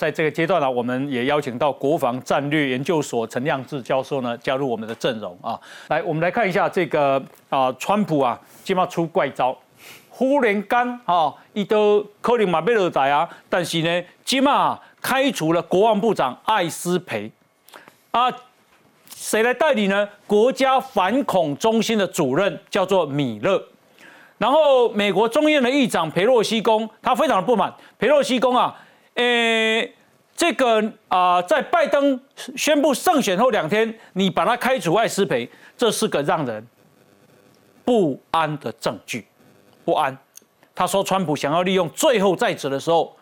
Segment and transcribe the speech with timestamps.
[0.00, 5.60] 在这个阶段呢，我们也邀请到国防战略研究所陈亮志教授呢加入我们的阵容啊。
[5.88, 9.54] 来，我们来看一下这个啊，川普啊，今嘛出怪招，
[10.08, 17.30] 忽然间啊，伊都可能嘛要落台啊，但是呢，今嘛开除了国防部长艾斯培
[18.10, 18.32] 啊，
[19.14, 20.08] 谁来代理呢？
[20.26, 23.62] 国家反恐中心的主任叫做米勒。
[24.38, 27.70] 然后，美国众院的议长佩洛西宫，他非常的不满。
[27.98, 28.74] 佩洛西宫啊，
[29.20, 29.86] 呃，
[30.34, 32.18] 这个啊，在拜登
[32.56, 35.46] 宣布胜选后两天，你把他开除艾斯培，
[35.76, 36.66] 这是个让人
[37.84, 39.26] 不安的证据。
[39.84, 40.16] 不安，
[40.74, 43.14] 他说川普想要利用最后在职的时候，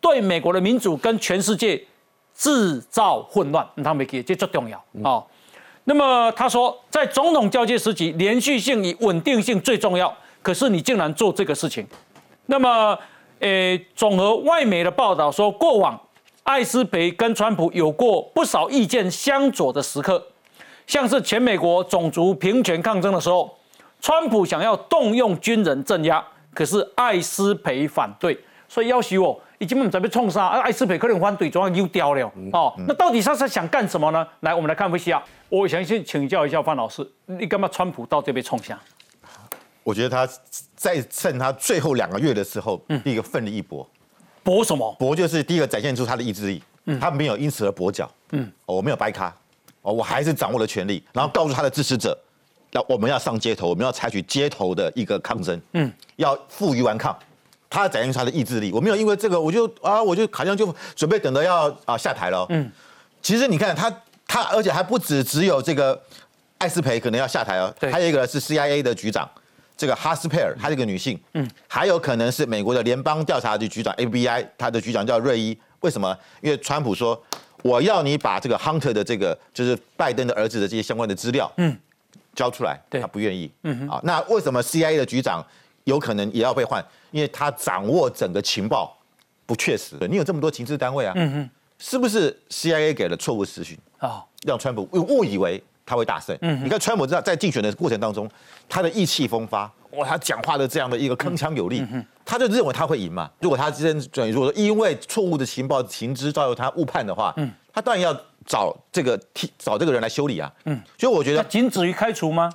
[0.00, 1.84] 对美国的民主跟全世界
[2.32, 3.68] 制造混乱。
[3.82, 5.20] 他没给，这最重要啊。
[5.82, 10.16] 那么他说，在总统交接时期，连续性与稳定性最重要。
[10.42, 11.84] 可是你竟然做这个事情，
[12.46, 12.96] 那么，
[13.44, 16.00] 诶，总和外媒的报道说，过往
[16.44, 20.26] 艾斯培跟川普有过不少意见相左的时刻，
[20.86, 23.54] 像是前美国种族平权抗争的时候，
[24.00, 28.34] 川普想要动用军人镇压，可是艾斯培反对，
[28.66, 32.72] 所以要挟我，已经准备冲杀，而艾斯培可能反对，总要丢掉了哦。
[32.88, 34.26] 那到底他是想干什么呢？
[34.40, 35.22] 来，我们来看分析啊。
[35.50, 38.80] 我想先请教一下范老师，你干嘛川普到这边冲下？
[39.84, 40.28] 我觉得他
[40.74, 43.88] 在趁他最后两个月的时候，第一个奋力一搏，
[44.42, 44.92] 搏什么？
[44.98, 49.34] 搏就是第一个展现出他的意志力，嗯他没有因此而跛脚，嗯，我没有掰卡，
[49.82, 52.18] 哦，我还是掌握了权力，然后告诉他的支持者，
[52.72, 57.14] 要我们要上街头，我们要采取街头的一个抗争，嗯，要负隅顽抗，
[57.68, 62.72] 他展现出他的意志力，我没有因为这个我就啊，我就好像就准备等着要啊下台了，嗯，
[63.20, 63.94] 其实你看他
[64.26, 66.00] 他，而且还不止只有这个
[66.56, 69.28] 艾斯培可能要下台哦，还有一个是 CIA 的局长。
[69.76, 75.56] 这个哈斯佩尔，她是个女性，嗯，还有可能是美国的联邦调查局局长 FBI，他的局长叫瑞伊。
[75.80, 76.16] 为什么？
[76.40, 77.20] 因为川普说
[77.62, 81.76] 我要你把这个 Hunter 的这个就是拜登的儿子的这些相关的资料，嗯，
[82.34, 85.44] 交出来，他不愿意，嗯啊，那为什么 CIA 的局长
[85.84, 86.84] 有可能也要被换？
[87.10, 88.96] 因为他掌握整个情报
[89.44, 93.76] 不确实，你有这么多情报单位啊，嗯哼，是不是 CIA 给了错误资讯？
[93.98, 95.62] 啊，让川普误以为？
[95.86, 96.36] 他会大胜。
[96.40, 98.30] 嗯，你看川普在在竞选的过程当中，
[98.68, 101.86] 他的意气风发，哇，他讲话的这样的一个铿锵有力，
[102.24, 103.30] 他就认为他会赢嘛。
[103.40, 108.14] 如果他今天转，如果因为错误的情报情知造成他误判的话，嗯，他当然要
[108.46, 110.52] 找这个替找这个人来修理啊。
[110.64, 112.50] 嗯，所以我觉得仅止于开除吗？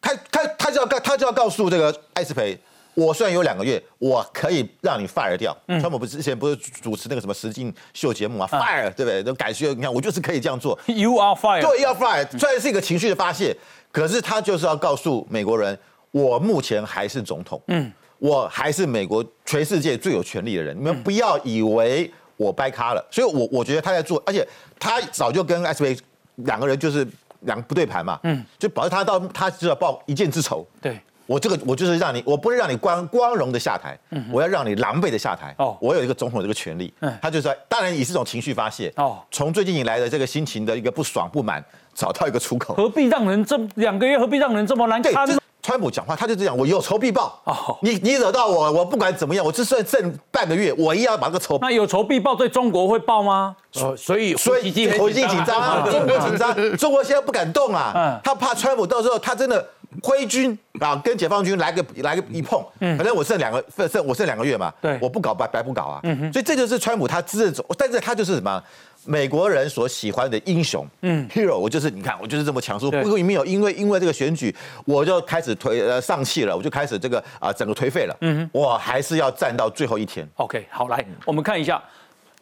[0.00, 2.58] 开开他就要告他就要告诉这个艾斯培。
[2.98, 5.56] 我虽然有两个月，我可以让你 fire 掉。
[5.68, 9.22] 川普不是之前不是主持那个什么实境秀节目啊，fire 对不对？
[9.22, 10.76] 都改学，你看我就是可以这样做。
[10.86, 11.62] You are fire。
[11.62, 12.26] 对，要 fire。
[12.36, 13.56] 虽然是一个情绪的发泄，
[13.92, 15.78] 可是他就是要告诉美国人，
[16.10, 17.62] 我目前还是总统。
[17.68, 20.76] 嗯，我还是美国全世界最有权力的人。
[20.76, 23.08] 你们不要以为我掰咖了。
[23.12, 24.44] 所以，我我觉得他在做，而且
[24.76, 25.96] 他早就跟 S V
[26.34, 27.06] 两个人就是
[27.42, 28.18] 两个不对盘嘛。
[28.24, 30.66] 嗯，就保证他到他就要报一箭之仇。
[30.82, 31.00] 对。
[31.28, 33.98] 我这个我就是让你，我不是让你光光荣的下台，
[34.32, 35.54] 我要让你狼狈的下台。
[35.58, 36.90] 哦，我有一个总统的这个权利，
[37.20, 38.90] 他就说当然也是一种情绪发泄。
[38.96, 41.62] 哦，从最近以来的这个心情的一个不爽不满，
[41.94, 42.72] 找到一个出口。
[42.74, 45.12] 何必让人这两个月何必让人这么难堪？
[45.60, 47.38] 川普讲话他就这样，我有仇必报。
[47.44, 51.58] 哦，你你惹到我，我不管怎么样，我就算剩半个月，我一样要把这个仇。
[51.60, 53.54] 那有仇必报对中国会报吗？
[53.82, 59.62] 哦，所以所以国际紧张啊，中国紧张， 中国现在不敢动啊，他怕川普到时候他真的。
[60.02, 68.62] 挥军啊，跟解放军来个来个一碰，反正我剩两个剩我剩两个月嘛，对，我不搞白白不搞啊，嗯所以这就是川普他这种，但是他就是什么
[69.06, 74.54] 美国人所喜欢的英雄，嗯，hero，我就是你看我就是这么强势，不过没有因为因为这个选举
[74.84, 80.28] 我就开始颓呃丧气了，我就开始这个啊整个颓废了，嗯，我还是要站到最后一天。
[80.36, 81.82] OK，好来我们看一下，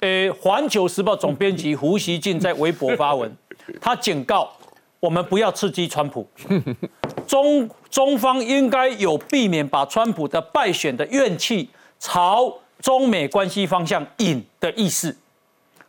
[0.01, 3.33] 呃，环球时报总编辑胡锡进在微博发文，
[3.81, 4.51] 他警告。
[4.99, 6.27] 我们不要刺激川普，
[7.27, 11.69] 中中方应该有避免把川普的败选的怨气
[11.99, 15.17] 朝中美关系方向引的意思。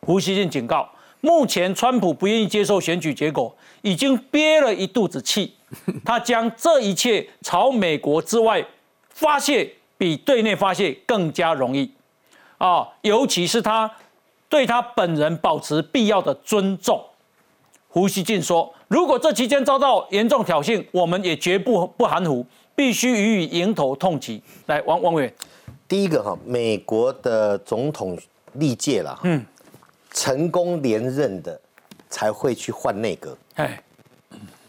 [0.01, 0.89] 胡锡进警告，
[1.21, 5.53] 目前川普不愿意接受选举结果，已经憋了一肚子气，
[6.05, 8.65] 他将这一切朝美国之外
[9.09, 11.91] 发泄，比对内发泄更加容易
[12.57, 12.87] 啊！
[13.01, 13.91] 尤其是他
[14.47, 17.03] 对他本人保持必要的尊重。
[17.89, 25.33] 胡锡进说：“如果这期间遭到严重挑衅，我们也绝不不含糊，必须予以迎头痛击。”来，王王委员，
[25.87, 28.17] 第一个哈，美国的总统
[28.53, 29.45] 历届了，嗯，
[30.11, 31.59] 成功连任的
[32.09, 33.37] 才会去换内阁。
[33.55, 33.81] 哎，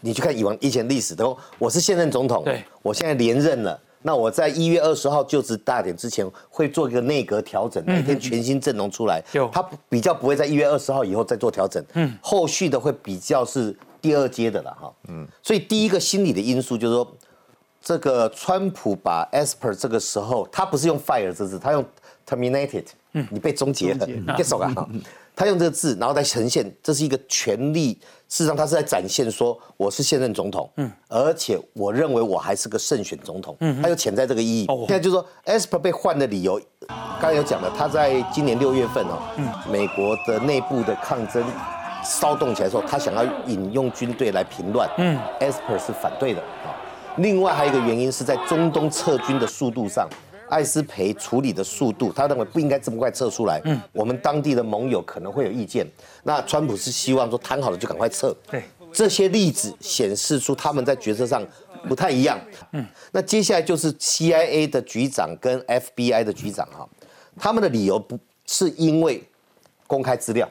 [0.01, 9.23] 你去看以往以前历史都，我是现任总统，对，我现在连任了，那我在一月二十号就职大典之前会做一个内阁调整，每天全新阵容出来。
[9.31, 17.17] 有，他比较不会在一月二十号以后再做调整，嗯，后续的会比较是第二阶的了哈，嗯，所以第一个心理的因素就是说，
[17.81, 21.83] 这个川普把 Esper 这个时候他不是用 fire 这字，他用
[22.27, 24.69] terminated，嗯，你被终结了，get 了。
[24.75, 24.87] 哈。
[25.35, 27.97] 他用这个字，然后再呈现，这是一个权力。
[28.27, 34.65] 事实上，他是在展现说我是现任总统，嗯，而且我认为我还是个胜选总统，嗯，他有潜在这个意义。
[34.79, 36.61] 现在就是说，Esper 被换的理由，
[37.21, 41.41] 刚才有讲了，他在今年六月份哦，嗯，美国的内部的抗争
[42.03, 46.75] 骚动起来的时候，他想要引用军队来平乱，嗯，Esper 是反对的啊。
[47.17, 50.07] 另外还有一个原因是在中东撤军的速度上。
[50.49, 53.61] 艾斯培处理的速度，他认为不应该这么快撤出来。
[53.65, 55.85] 嗯，我们当地的盟友可能会有意见。
[56.23, 58.35] 那川普是希望说谈好了就赶快撤。
[58.49, 61.45] 对，这些例子显示出他们在决策上
[61.87, 62.39] 不太一样。
[62.71, 66.89] 嗯，那接下来就是 CIA 的局长跟 FBI 的局长哈，
[67.39, 68.17] 他们的理由不
[68.47, 69.23] 是因为
[69.85, 70.49] 公开资料，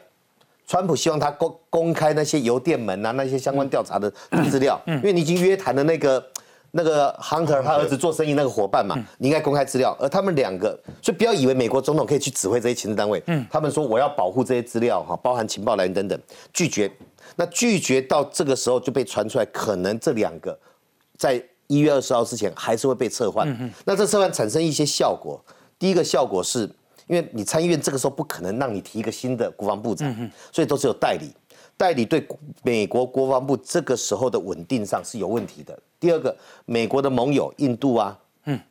[0.68, 4.08] 川普希望他公公开那些邮电门啊那些相关调查的
[4.48, 6.24] 资料，因为你已经约谈的那个。
[6.70, 9.96] 那个 Hunter 他儿子做生意那个伙伴嘛，你应该公开资料。
[9.98, 13.22] 而他们两个，所以不要以为美国总统可以去指挥这些情治单位。
[13.26, 16.20] 嗯，他们说我要保护这些资料哈，包含情报来源等等，
[16.52, 16.88] 拒绝。
[17.36, 20.56] 那拒绝到这个时候就被传出来，可能这两个
[21.16, 23.72] 在一月二十号之前还是会被撤换。
[23.86, 25.42] 那这撤换产生一些效果。
[25.78, 26.68] 第一个效果是
[27.08, 31.30] 因为你参议院这个时候不可能让你提一个新的国防部长，所以都是有代理。
[31.76, 32.26] 代理对
[32.62, 35.78] 美国国防部这个时候的稳定上是有问题的。
[36.00, 38.18] 第二个，美国的盟友印度啊、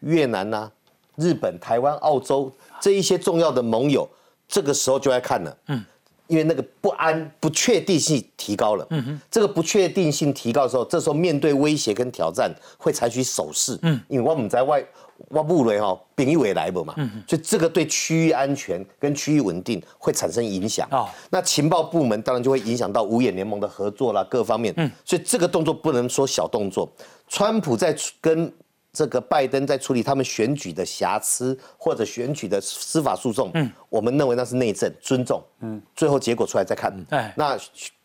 [0.01, 0.69] 越南呐、
[1.15, 2.51] 日本、台湾、澳洲
[2.81, 4.07] 这一些重要的盟友，
[4.47, 5.83] 这个时候就要看了，嗯，
[6.27, 14.85] 因为那个不安、不确定性提高了，嗯哼，这个不确定性提高的时候，这时候面对威胁跟挑战会采取守势，嗯，因为我们在外。
[15.29, 16.93] 挖布雷哈，兵役未来不嘛，
[17.27, 20.87] 所以这个对区域安全跟区域稳定会产生影响。
[20.91, 24.73] 哦，那情报部门当然就会影响到五眼联盟的合作啦，各方面。
[24.77, 26.89] 嗯，所以这个动作不能说小动作。
[27.27, 28.51] 川普在跟
[28.93, 35.43] 这个拜登在处理他们选举的瑕疵或者选举的司法诉讼，嗯，我们认为那是内政，尊重。
[35.59, 36.93] 嗯，最后结果出来再看。
[37.09, 37.57] 哎，那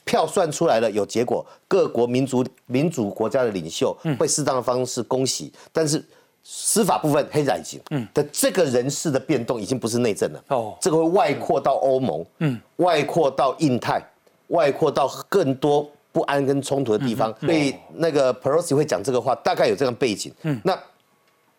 [0.04, 6.04] 票算出来了，有结果，各国民族民主国家的领袖会适当的方式恭喜，但是。
[6.44, 7.80] 司法部分黑仔经
[8.12, 14.04] 的这个人事的变动已经不是内政了，哦，这个会外扩到欧盟，嗯，外扩到印太，
[14.48, 17.32] 外扩到更多不安跟冲突的地方。
[17.40, 20.34] 所以那个 Pelosi 会讲这个话，大概有这样背景。
[20.42, 20.76] 嗯，那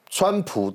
[0.09, 0.73] 川普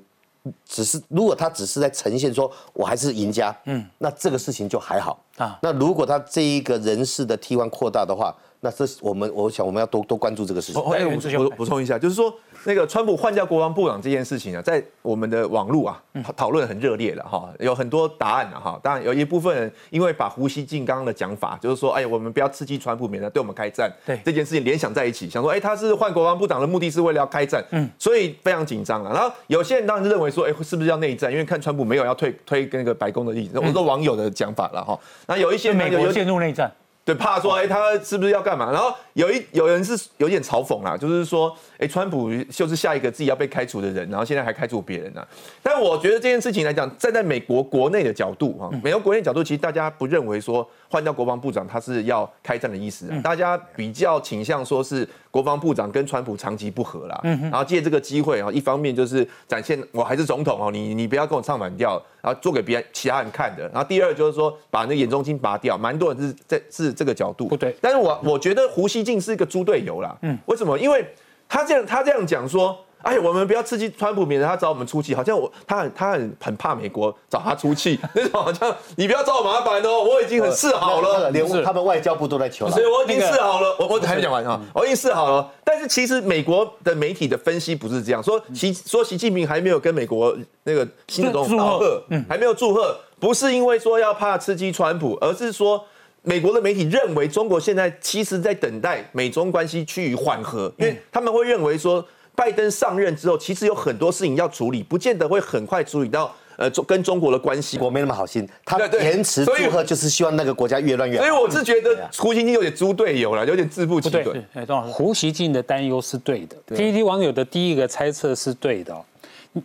[0.65, 5.23] 只是如果他只是在呈现说我还是赢家，嗯，那这个事情就还好。
[5.37, 5.59] 啊。
[5.61, 10.81] 那如果他这一个人事的替换扩大的话，那这我们我想我们要多多关注这个事情。
[10.91, 12.33] 哎，我补充一下，就是说。
[12.65, 16.03] 那个川普换掉国防部长这件事情啊，在我们的网络啊
[16.35, 18.77] 讨论很热烈了哈，有很多答案了哈。
[18.83, 23.89] 当然有一部分人因为把胡锡进刚刚的讲法，就是说，哎，我们不要刺激川普，免得对我们开战。
[24.05, 29.13] 对这件事情联想在一起，想说，哎，他是换国防部长的目的是为了要开战，嗯，所以非常紧张了。
[29.13, 31.31] 然后有些人当然是认为说，哎，是不是要内战？
[31.31, 34.99] 因为看川普没有要退推那个白宫的例子，我说网友的讲法了哈。
[35.27, 36.69] 那有一些美国陷入内战。
[37.09, 38.71] 对，怕说哎，他是不是要干嘛？
[38.71, 45.25] 然后有一有人是有点嘲讽啦，就是说，哎，川普就是下一个自己要被开除的人，然后现在还开除别人呢。
[45.63, 50.69] 但我觉得这件事情来讲，站在美国国内的角度哈，美国国内角度，其实大家不认为说。
[50.91, 53.07] 换掉国防部长，他是要开战的意思。
[53.21, 63.67] 大家比较倾向说是国防部长跟川普长期不和啦，然后借这个机会啊，一方面就是展现我还是总统哦，你你不要跟我唱反调，然后做给别人其他人看的。
[63.67, 67.47] 然后第二就是说把那眼中钉拔掉，蛮多人是在是这个角度。
[67.47, 70.17] 不对，但是我我觉得胡锡进是一个猪队友啦。
[70.23, 70.75] 嗯，为什么？
[70.79, 71.05] 因为
[71.49, 72.77] 他这样他这样讲说。
[73.01, 75.15] 哎，我们不要刺激川普，免得他找我们出气。
[75.15, 82.69] 好像我他很他很很怕美国找他出气 那种，好像你不要找我麻烦哦，我已经很示好了，连他们外交部都在求。
[82.69, 85.49] 所以我已经示好了，我我还没讲完啊，我已经示好了。
[85.63, 95.81] 但是其实美国的媒体的分析不是这样说，习说习近平还没有跟美国那个新的总统祝贺，嗯，还没有祝贺，不是因为说要怕刺激川普，而是说
[96.23, 102.05] 美国的媒体认为中国现在其实在等待美中关系趋于缓和，因为他们会认为说。
[102.35, 107.77] 拜登上任之后，其实有很多事情要处理，不见得会很快处理到呃中跟中国的关系。
[107.79, 111.25] 我没那么好心，他延迟祝贺就是希望那个国家越乱越好。
[111.25, 114.25] 所以我是觉得胡锡进有点猪队友了，有点自不其短。
[114.53, 118.95] 哎，庄老师，胡锡进的担忧是对的，PPT 网友的第一个猜测是对的。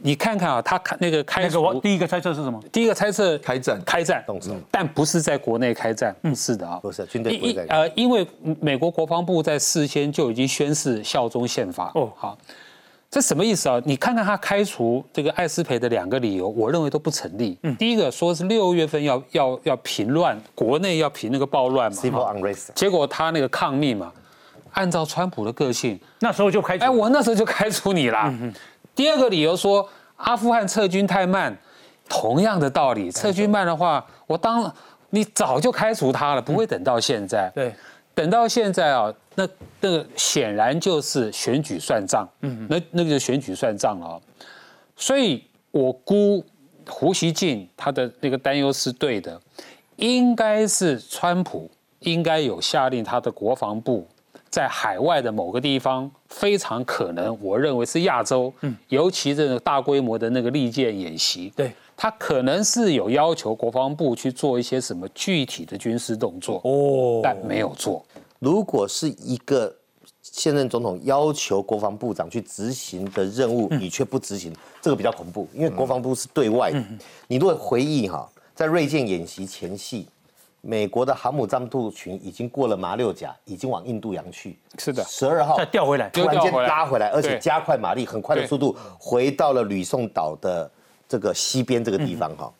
[0.02, 2.60] 你看看啊，他看那个开除，第一个猜测是什么？
[2.72, 4.24] 第一个猜测开战，开战，
[4.70, 7.66] 但不是在国内开战，嗯是的啊，不是军队不在。
[7.68, 8.26] 呃，因为
[8.60, 11.92] 美国国防部在事先就已经宣誓效忠宪法。
[11.94, 12.36] 哦，好。
[13.10, 13.80] 这什么意思啊？
[13.84, 17.56] 你看看他开除这个艾斯培的两个理由，我认为都不成立。
[17.62, 22.02] 嗯第一个说是六月份要要要平乱，国内要平那个暴乱嘛。
[22.74, 24.10] 结果他那个抗命嘛，
[24.72, 26.84] 按照川普的个性，那时候就开除。
[26.84, 28.34] 哎，我那时候就开除你啦。
[28.94, 31.56] 第二个理由说阿富汗撤军太慢，
[32.08, 34.72] 同样的道理，撤军慢的话，我当
[35.10, 37.50] 你早就开除他了，不会等到现在。
[37.54, 37.74] 对，
[38.14, 39.48] 等到现在啊，那
[39.80, 44.22] 那个显然就是选举算账，嗯，那那个就选举算账了、哦。
[44.96, 46.44] 所以我估
[46.88, 49.40] 胡锡进他的那个担忧是对的，
[49.96, 51.70] 应该是川普
[52.00, 54.06] 应该有下令他的国防部
[54.54, 68.06] 在海外的某个地方，非常可能，我认为是亚洲，嗯，尤其这个大规模的那个利剑演习，对，他可能是有要求国防部去做一些什么具体的军事动作，哦，但没有做。
[68.38, 69.74] 如果是一个
[70.22, 76.80] 现任总统要求国防部长去执行的任务，你却不执行，这个比较恐怖，因为国防部是对外的。
[77.26, 80.06] 你如果回忆哈，在锐剑演习前夕，
[80.66, 84.58] 美国的航母战斗群已经过了马六甲，已经往印度洋去。
[84.78, 90.70] 是的十二号再调回来突然间拉回来，而且加快马力，很快的速度回到了吕宋岛的
[91.06, 92.50] 这个西边这个地方哈。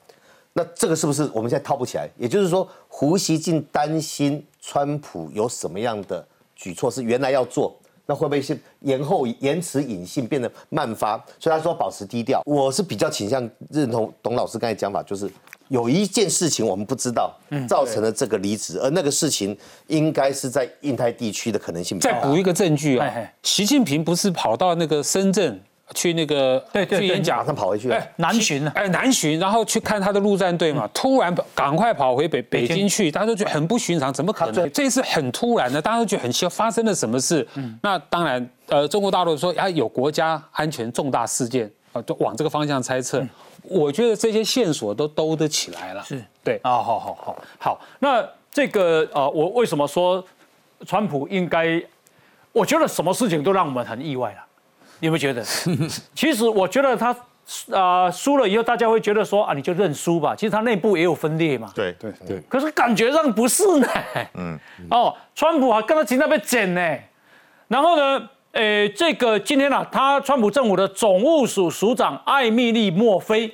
[0.53, 2.09] 那这个是不是我们现在套不起来？
[2.19, 7.75] 也就是说，胡锡进担心川普有什么样的举措是原来要做，
[8.07, 11.17] 那会不会是延后、延迟隐性变得慢发？
[11.41, 12.43] 所以他说保持低调。
[12.45, 15.29] 我是比较倾向认同董老师刚才讲法，就是
[15.69, 17.35] 有一件事情我们不知道，
[17.69, 19.57] 造成了这个离职，而那个事情
[19.87, 22.21] 应该是在印太地区的可能性比较大。
[22.21, 25.61] 再补一个证据啊哎哎，习近平不是跑到那个深圳
[25.95, 27.97] 去那个对对对去演讲马，上跑回去了。
[27.97, 34.71] 哎，南巡啊哎，南巡，然后去看他的陆战队嘛，突然赶快跑回北北京京去，大家都觉得很不寻常，怎么可能？
[34.73, 37.47] 这次很突然的，大家都觉得很奇怪，发生了什么事？
[37.83, 43.27] 那当然，呃，中国大陆说啊有国家安全重大事件，啊，都往这个方向猜测。
[43.63, 46.03] 我觉得这些线索都兜得起来了。
[46.03, 48.23] 是对，啊，好好好好，那
[48.53, 50.23] 这个呃，我为什么说
[50.87, 51.83] 川普应该？
[52.53, 54.39] 我觉得什么事情都让我们很意外了，
[55.01, 55.43] 你有没有觉得？
[56.15, 57.11] 其实我觉得他
[57.73, 60.37] 啊、呃输了以后，大家会觉得说啊，你就认输吧。
[60.37, 61.73] 其实他内部也有分裂嘛。
[61.75, 63.89] 对对对，可是感觉上不是呢。
[64.35, 64.59] 嗯。
[64.91, 66.99] 哦，川普还跟他今天被剪呢。
[67.67, 73.53] 然后呢，呃，这个今天啊，他川普政府的总务署署长艾米丽·墨菲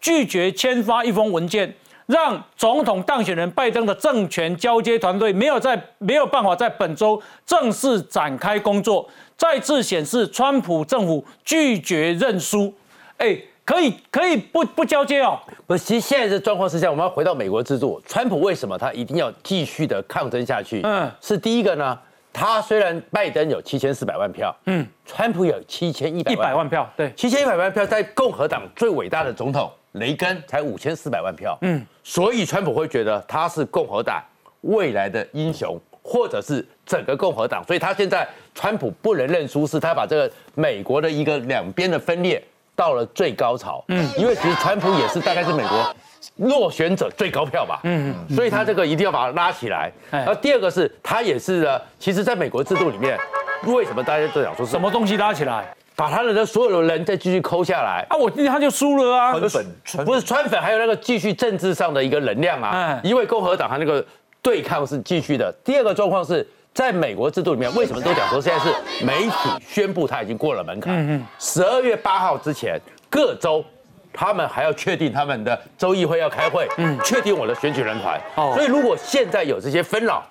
[0.00, 1.74] 拒绝签发一封文件，
[2.06, 12.72] 让总统当选人拜登的政权交接团队没有在没有办法在本周正式展开工作，再次显示川普政府拒绝认输。
[13.16, 15.36] 哎，可以可以不不交接哦。
[15.66, 18.00] 不是，其实现在的状况是这样，我们要回到美国制度。
[18.06, 20.82] 川普为什么他一定要继续的抗争下去？
[20.84, 21.98] 嗯嗯，是第一个呢，
[22.36, 34.22] 他虽然拜登有七千四百万票，嗯，川普有七千一百一百万票，对，七千一百万票，在共和党最伟大的总统雷根才五千四百万票，嗯，所以川普会觉得他是共和党
[34.60, 42.42] 未来的英雄，或者是整个共和党，所以他现在川普不能认输，是他把这个美国的一个两边的分裂
[42.76, 45.94] 到了最高潮，嗯，因为其实川普也是大概是美国。
[46.38, 49.90] 落选者最高票吧，嗯，所以他这个一定要把它拉起来。
[50.10, 53.16] 哎然后第二个是，他也是呢，其实在美国制度里面，
[53.64, 58.04] 为什么大家都想说什么东西拉起来把他的所有的人再继续抠下来？
[58.10, 58.16] 啊？
[58.16, 59.32] 我今天他就输了啊。
[59.38, 63.00] 川粉不是川粉，还有那个继续政治上的一个能量啊嗯。
[63.08, 64.04] 因为共和党他那个
[64.42, 65.54] 对抗是继续的。
[65.64, 68.70] 第二个状况是在美国制度里面，为什么都讲说现在是
[69.02, 71.26] 媒体宣布他已经过了门槛？
[71.38, 72.78] 十二月八号之前，
[73.08, 73.64] 各州。
[74.18, 76.66] 他们还要确定他们的州议会要开会，
[77.04, 78.18] 确定我的选举人团。
[78.36, 80.26] 哦所以如果现在有这些纷扰，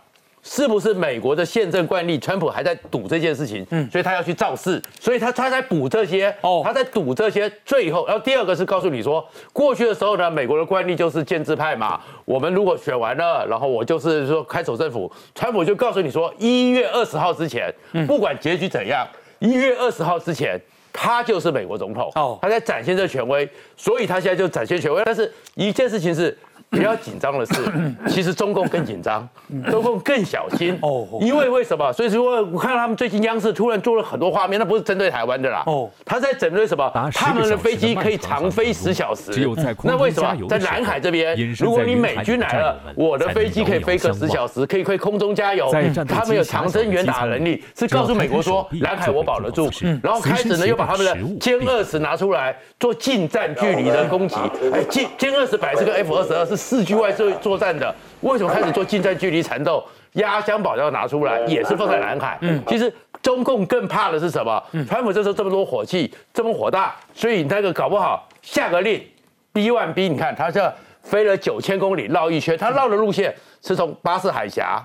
[0.47, 2.19] 是不是美国的宪政惯例？
[2.19, 7.51] 川普还在赌这件事情，嗯所以他要去造势，所以他他在补这些，哦他在赌这些。
[7.65, 11.99] 最后，然后第二个是告诉你说，过去的时候呢，美国的惯例就是建制派嘛。
[12.25, 17.73] 我们如果选完了，然后我就是说开守政府，川普就告诉你说，一月二十号之前，
[18.05, 19.07] 不管结局怎样，
[19.39, 20.61] 一月二十号之前。
[20.97, 25.03] 他就是美国总统，哦他在展现这权威，所以他现在就展现权威。
[25.03, 26.35] 但是一件事情是
[26.75, 27.53] 比较紧张的是，
[28.07, 29.27] 其实中共更紧张，
[29.71, 30.77] 中共更小心。
[30.81, 31.07] 哦。
[31.11, 31.91] 哦，因为为什么？
[31.91, 35.73] 所以说我看到他们最近央视突然做了很多画面，那不是针对台湾的啦，哦。
[35.73, 36.91] 哦，他在针对什么？
[37.13, 40.35] 他们的飞机可以长长飞十小时，只有在空中那为什么？
[40.49, 45.69] 在南海这边如果你美军来了我的飞机可以飞个十小时，可以可以空中加油。
[45.71, 49.69] 在战，斗他们有长征远打能力，是告诉美国说南海我保得住。
[50.03, 54.35] 然后开始呢又把他们的歼二十拿出来做近战距离的攻击，
[54.73, 59.83] 哎，歼歼二十本来是跟 F 二十二是四局外作作战的，为什么开始做近战距离缠斗？
[60.13, 62.39] 压箱宝要拿出来，也是放在南海。
[62.41, 62.91] 嗯，其实
[63.21, 64.63] 中共更怕的是什么？
[64.87, 69.05] 川普这时候这么多火气，这么火大，所以那个搞不好下个令
[69.53, 74.83] ，B one B，你看他这飞了九千公里绕一圈，他绕的路线是从巴士海峡，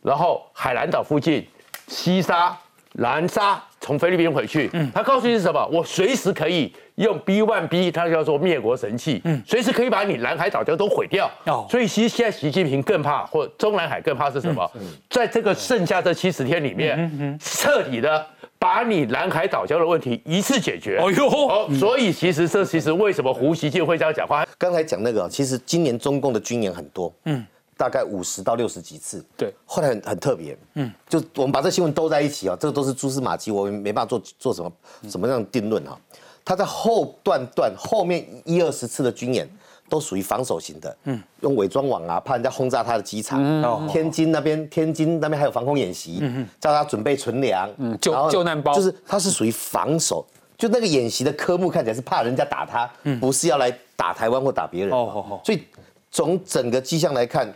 [0.00, 1.46] 然后海南岛附近，
[1.88, 2.56] 西沙、
[2.92, 4.68] 南沙，从菲律宾回去。
[4.72, 5.66] 嗯，他告诉你是什么？
[5.72, 11.30] 我随时可以用 B one B，它叫做灭国神器，嗯，随时可以把你南海岛礁都毁掉。
[11.46, 14.70] 哦所以其实现在习近平更怕，或中南海更怕是什么？
[15.10, 18.26] 在这个剩下这七十天里面，彻底的
[18.58, 20.98] 把你南海岛礁的问题一次解决。
[20.98, 24.44] 哎呦哦，所以其实这其实为什么胡锡进会这样讲话？
[24.58, 27.46] 刚才讲那个，其实今年中共的军演很多，嗯，
[27.78, 29.54] 大概五十到六十几次，对。
[29.64, 34.70] 后来很很特别，嗯，就我们把这新闻兜在一起啊，这个都是蛛丝马迹，我们没办法做做什么
[35.08, 35.96] 什么样的定论啊。
[36.44, 39.48] 他在后段段后面一二十次的军演
[39.88, 43.40] 都属于防守型的，嗯，用伪装网啊，怕人家轰炸他的机场。
[43.42, 43.86] 嗯。
[43.86, 46.46] 天津那边，天津那边还有防空演习，嗯。
[46.58, 48.74] 叫他准备存粮，嗯救救难包。
[48.74, 50.26] 就是他是属于防守。
[50.56, 54.92] 就那个演习的科目看起来是怕人家打他，不是要来打台湾或打别人。
[54.92, 55.40] 哦哦哦。
[55.44, 55.62] 所以
[56.10, 57.48] 从整个迹象来看，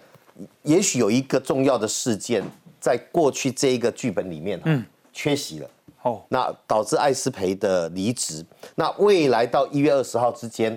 [0.62, 2.42] 也许有一个重要的事件
[2.80, 5.70] 在过去这一个剧本里面，嗯，缺席了。
[6.02, 8.44] 哦，那导致艾斯培的离职。
[8.74, 10.72] 那未来到一月二十号之间，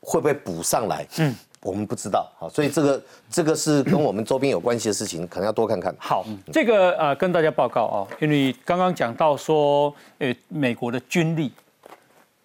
[0.00, 1.06] 会不会补上来？
[1.16, 2.30] 嗯，我们不知道。
[2.38, 5.94] 好，所以这个这个是跟我们周边有关系的事情，可能要多看看。
[5.98, 11.50] 好，这个呃跟大家报告哦，因为刚刚讲到说，呃，美国的军力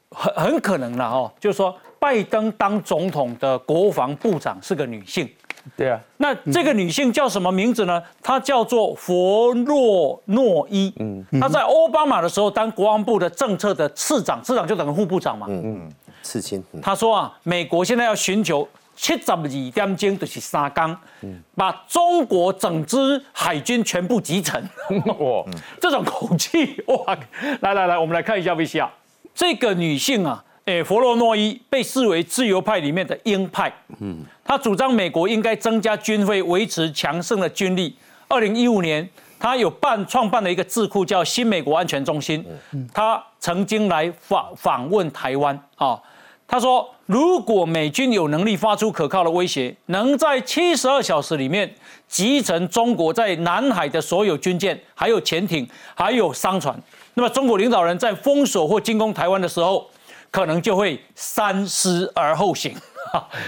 [0.10, 5.30] 很很可能啦哦，就是说拜登当总统的国防部长是个女性，
[5.78, 8.02] 对啊，那这个女性叫什么名字呢？
[8.22, 10.94] 她叫做佛洛诺伊。
[11.00, 15.48] 嗯，她在奥巴马的时候当国防部的政策的次长，次长就等于副部长嘛。
[15.50, 15.90] 嗯，
[16.22, 16.64] 刺青。
[16.74, 20.96] 嗯她说啊，美国现在要寻求七十二点钟，就是三缸，
[21.56, 24.62] 把中国整支海军全部集成。
[24.90, 25.44] 哇
[25.82, 27.18] 这种口气哇！
[27.62, 28.88] 来来来，我们来看一下 VCR。
[29.34, 33.72] 这个女性啊，诶，弗洛诺伊被视为自由派里面的鹰派。
[34.00, 37.94] 嗯，他主张美国应该增加军费，维持强盛的军力。
[38.30, 42.46] 二零一五年，他有办创办了一个智库，叫新美国安全中心。
[42.94, 46.00] 他曾经来访访问台湾啊。
[46.48, 51.70] 他说，如果美军有能力发出可靠的威胁，能在七十二小时里面
[52.08, 56.78] 集成中国在南海的所有军舰、还有潜艇、还有商船，
[57.16, 59.90] 那么中国领导人在封锁或进攻台湾的时候，
[60.34, 62.76] 可能就会三思而后行。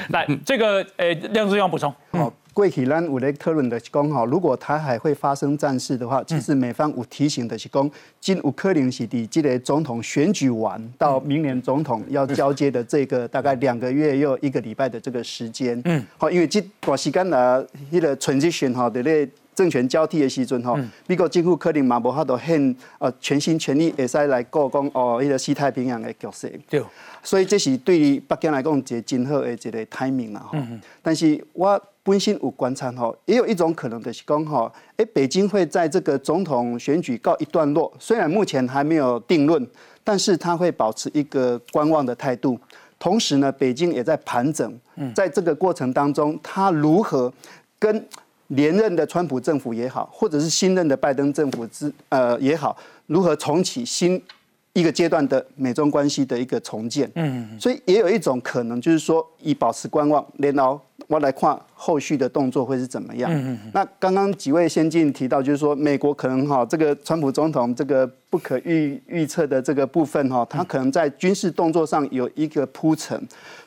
[0.09, 1.91] 来，这个呃，亮志要补充。
[2.11, 7.89] 哦，过去咱有咧讨论的是讲吼，如果台海会发生战事的话，其实美方有提醒的是讲，
[8.21, 15.81] 今有可能是伫这个总统选举完到明年总统要交接的这个大概两个月又一个礼拜的这个时间。
[15.85, 19.27] 嗯，好，因为这段时间呢，迄个 transition 哈的咧。
[19.55, 26.59] 政权交替的时阵吼，美国政府可能嘛无法度很呃全心全力会使来顾讲哦，迄个西太平洋的局势。
[26.69, 26.83] 对，
[27.23, 30.57] 所以这是对于北京来讲一个真好的一个 timing 啦吼。
[31.01, 39.65] 但是我本身有观察吼，也有一种可能就是讲吼，诶，北京会在这个总统选举告一段落，虽然目前还没有定论，
[40.03, 42.59] 但是他会保持一个观望的态度。
[42.97, 44.79] 同时呢，北京也在盘整，
[45.13, 47.31] 在这个过程当中，他如何
[47.77, 48.07] 跟
[48.47, 52.77] 连任的川普政府也好，或者是新任的拜登政府之呃也好，
[53.07, 54.21] 如何重启新
[54.73, 57.09] 一个阶段的美中关系的一个重建。
[57.15, 63.31] 嗯，所以也有一种可能，就是说以保持观望，然后我来看后续的动作会是怎么样。
[63.33, 63.71] 嗯嗯。
[63.73, 73.19] 那刚刚几位先进提到，就是说美国可能哈这个川普总统这个不可预预测的这个部分哈，他可能在军事动作上有一个铺陈，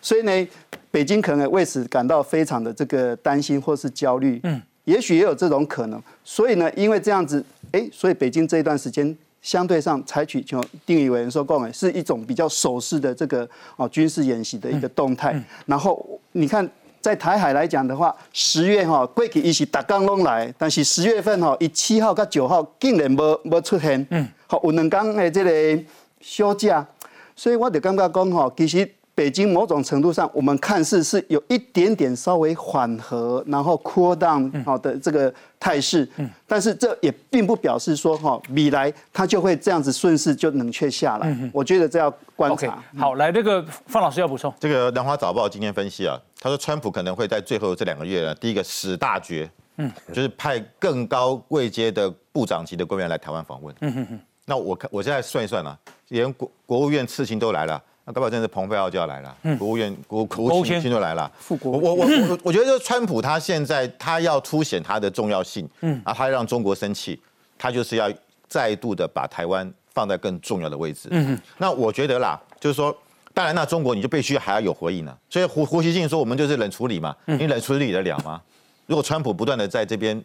[0.03, 0.49] 所以呢，
[0.91, 4.41] 北京可能也为此感到非常的这个担心或是焦虑。
[4.43, 4.61] 嗯。
[4.85, 13.47] 也许也有这种可能，所以呢，因为这样子，哎，所以北京这一段时间相对上采取就定义为说共诶，是一种比较守势的这个
[13.77, 15.39] 哦军事演习的一个动态。
[15.67, 16.67] 然后你看，
[17.03, 25.85] 在台海来讲的话，十月哈过去一是打刚拢来，但是十月份哈，以七号跟九号竟然无无出现，嗯，好有两天的这个
[26.23, 26.89] 休假，
[27.37, 28.91] 所以我就感觉讲哈，其实。
[29.19, 36.09] 北京某种程度上，我们看似是有一点点稍微缓和，然后 cool down 好的这个态势，
[36.47, 41.37] 但是这也并不表示说哈，米来它就会这样子顺势就冷却下来。
[41.53, 42.81] 我觉得这要观察。
[42.97, 44.55] 好，来这个范老师要补充。
[44.61, 53.75] 这个《南华早报》今天分析啊，他说川普可能会在最后这两个月呢，第一个使大决，嗯，就是派更高位阶的部长级的官员来台湾访问。
[53.81, 54.21] 嗯哼哼。
[54.45, 55.77] 那我看我现在算一算啊，
[56.09, 61.31] 连国国务院次卿都来了，那搞不好真的蓬佩奥就要来了，国务院国国国务卿就来了。
[61.39, 67.21] 副国我我我我我觉得就川普他现在他要凸显他的重要性，嗯啊，他要让中国生气，
[67.59, 68.11] 他就是要
[68.49, 71.11] 再度的把台湾放在更重要的位置。
[71.13, 72.97] 嗯那我觉得啦，就是说。
[73.35, 75.17] 当然，那中国你就必须还要有回应了。
[75.31, 78.43] 所以胡胡锡进说，我们就是冷处理嘛，你冷处理得了吗？
[78.87, 80.21] 如果川普不断的在这边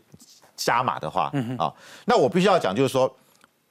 [0.56, 1.72] 加码的话，啊，
[2.06, 3.14] 那我必须要讲，就是说，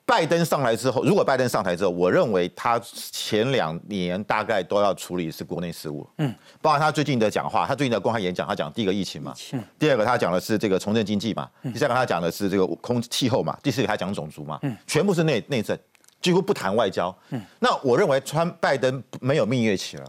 [0.04, 2.78] 拜登上来之后，如果拜登上台之后，我认为他
[3.12, 9.32] 前两年大概都要处理是国内事务，嗯，包括他最近的讲话，他最近的公开演讲，他讲第一个疫情嘛，
[9.78, 15.78] 第二个他讲的是这个重振经济嘛，第三个他讲的是这个空气候嘛，第四个他讲种族嘛，全部是内内政，
[16.20, 17.14] 几乎不谈外交。
[17.30, 17.40] 嗯。
[17.60, 20.06] 那我认为川拜登没有蜜月期了，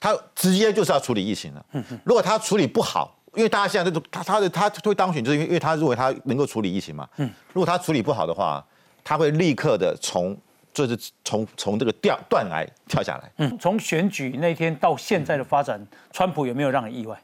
[0.00, 1.64] 他直接就是要处理疫情了。
[1.72, 1.84] 嗯。
[2.04, 7.08] 如果他处理不好，因为大家现在都他他的他会当选，就是因为因为他认为他能够处理疫情嘛。
[7.18, 7.30] 嗯。
[7.52, 8.64] 如果他处理不好的话，
[9.04, 10.36] 他会立刻的从
[10.72, 13.30] 就是从从这个掉断崖跳下来。
[13.36, 17.16] 嗯，从选举那天到现在的发展，川普有没有让你意外？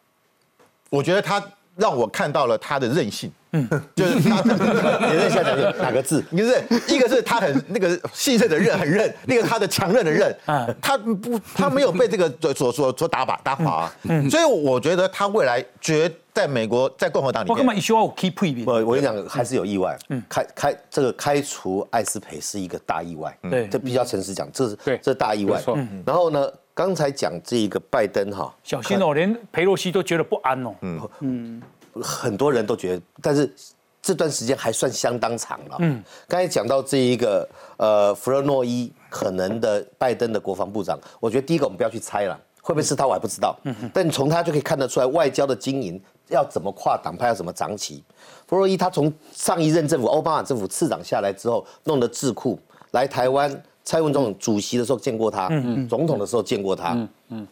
[0.91, 1.43] 我觉得他
[1.77, 3.31] 让我看到了他的韧性。
[3.53, 6.25] 嗯， 就是他，你认一下哪个哪个字？
[6.31, 10.33] 一个是一个是他很那个信任的韧很韧，另一个他的强韧的韧，
[10.81, 13.95] 他不他没有被这个 所所所打把打垮啊，
[14.31, 18.65] 所以我觉得他未来绝在美国在共和党里我干嘛面，一说我 keep 配比？
[18.65, 19.99] 我我跟你讲，还是有意外。
[20.11, 23.37] 嗯开开这个开除艾斯培是一个大意外。
[23.51, 25.61] 对这必须要诚实讲，这是对这大意外。
[26.07, 26.49] 然后呢，
[26.81, 30.75] 刚才讲这一个拜登哈，小心哦，连佩洛西都觉得不安哦。
[30.81, 31.63] 嗯嗯
[32.03, 33.53] 很多人都觉得，但是
[34.01, 35.77] 这段时间还算相当长了。
[35.81, 43.55] 嗯，刚才讲到这一个呃弗洛诺伊可能的拜登的国防部长，我觉得第一个我们不要去猜了，会不会是他我还不知道。
[43.65, 48.03] 嗯，但从他就可以看得出来外交的经营要怎么跨党派，要怎么长旗。
[48.47, 52.59] 弗洛伊他从上一任政府奥巴马政府次长下来之后，弄得智库
[52.93, 53.63] 来台湾。
[53.83, 55.49] 蔡英文总统主席的时候见过他，
[55.89, 56.97] 总统的时候见过他，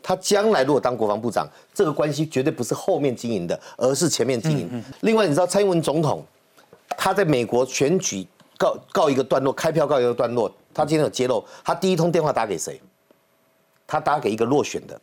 [0.03, 4.85] 他将来如果当国防部长，这个关系绝对不是后面经营的，而是前面经营。
[5.01, 6.25] 另外，你知道蔡英文总统
[6.97, 12.81] 他在美国选举告告一个段落，开票告一个段落，他今天有揭露，他第一通电话打给谁？
[13.87, 15.01] 他打给一个落选的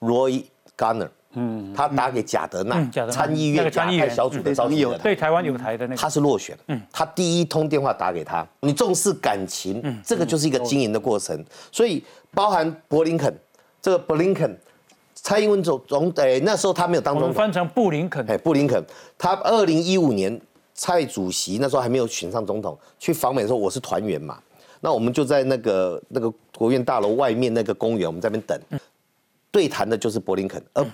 [0.00, 0.44] Roy
[0.76, 4.08] Garner，嗯，他打给贾德纳参议院亚那个参议员。
[4.08, 6.80] 太小组的召集人，对台湾有台的那个，他是落选，嗯。
[6.92, 11.44] 他第一通电话打给他，你重视感情，这个就是一个经营的过程。
[11.70, 13.32] 所以包含伯林肯，
[13.80, 14.58] 这个伯林肯，
[15.14, 18.28] 蔡英文总总哎那时候他没有当总统，翻成布林肯。
[18.28, 18.84] 哎，布林肯，
[19.16, 20.40] 他二零一五年
[20.74, 24.40] 蔡主席那时候还没有选上总统，去访美的时候，我是团员嘛，
[24.80, 28.80] 那我们就在那个那个国院大楼外面那个公园，我们在那边等，
[29.52, 30.84] 对谈的就是伯林肯，而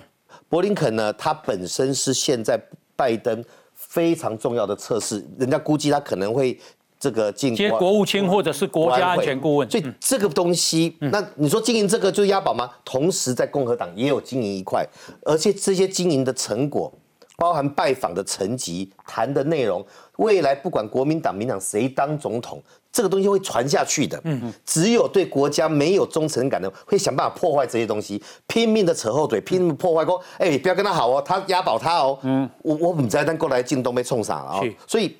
[0.49, 2.59] 伯林肯呢，他本身是现在
[2.95, 6.59] 拜登非常重要的测试，人家估计他可能会
[6.99, 9.69] 这个进接国务卿或者是国家安全顾问。
[9.69, 12.69] 所以这个东西，那你说经营这个就是押宝吗？
[12.83, 14.87] 同时在共和党也有经营一块，
[15.23, 16.91] 而且这些经营的成果，
[17.37, 19.85] 包含拜访的层级、谈的内容，
[20.17, 22.59] 未来不管国民党、民党谁当总统，
[22.91, 24.19] 这个东西会传下去的。
[24.23, 30.03] 嗯，只有对国家没有忠诚感的，会想办法破坏这些东西，拼命的扯后腿，拼命地破坏。
[30.03, 32.17] 说，哎、不要跟他好哦，他押宝他哦。
[32.23, 34.67] 嗯，我我不知道，但过来进东被冲傻了哦。
[34.87, 35.15] 所以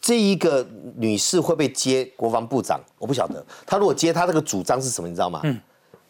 [0.00, 2.80] 这一个女士会不会接国防部长？
[2.98, 3.44] 我不晓得。
[3.66, 5.06] 她如果接，她这个主张是什么？
[5.06, 5.42] 你知道吗？
[5.44, 5.60] 嗯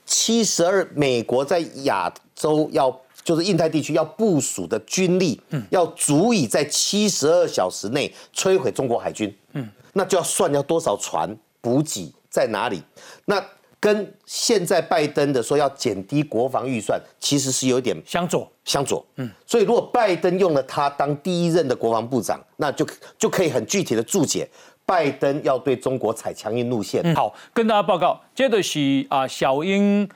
[0.07, 2.91] 七十二，美国在亚洲要
[3.23, 9.35] 就是印太地区要部署的军力，嗯要足以在七十二小时内摧毁中国海军。
[9.53, 12.83] 嗯，那就要算要多少船补给在哪里？
[13.25, 13.45] 那
[13.79, 19.05] 跟现在拜登的说要减低国防预算，其实是有一点相左，相左。
[19.17, 22.87] 嗯，所以如果拜登用了他当第一任的国防部长，那就
[23.19, 24.47] 就可以很具体的注解
[24.85, 27.15] 拜登要对中国采强硬路线。
[27.15, 30.07] 好，跟大家报告，接着是啊，小英，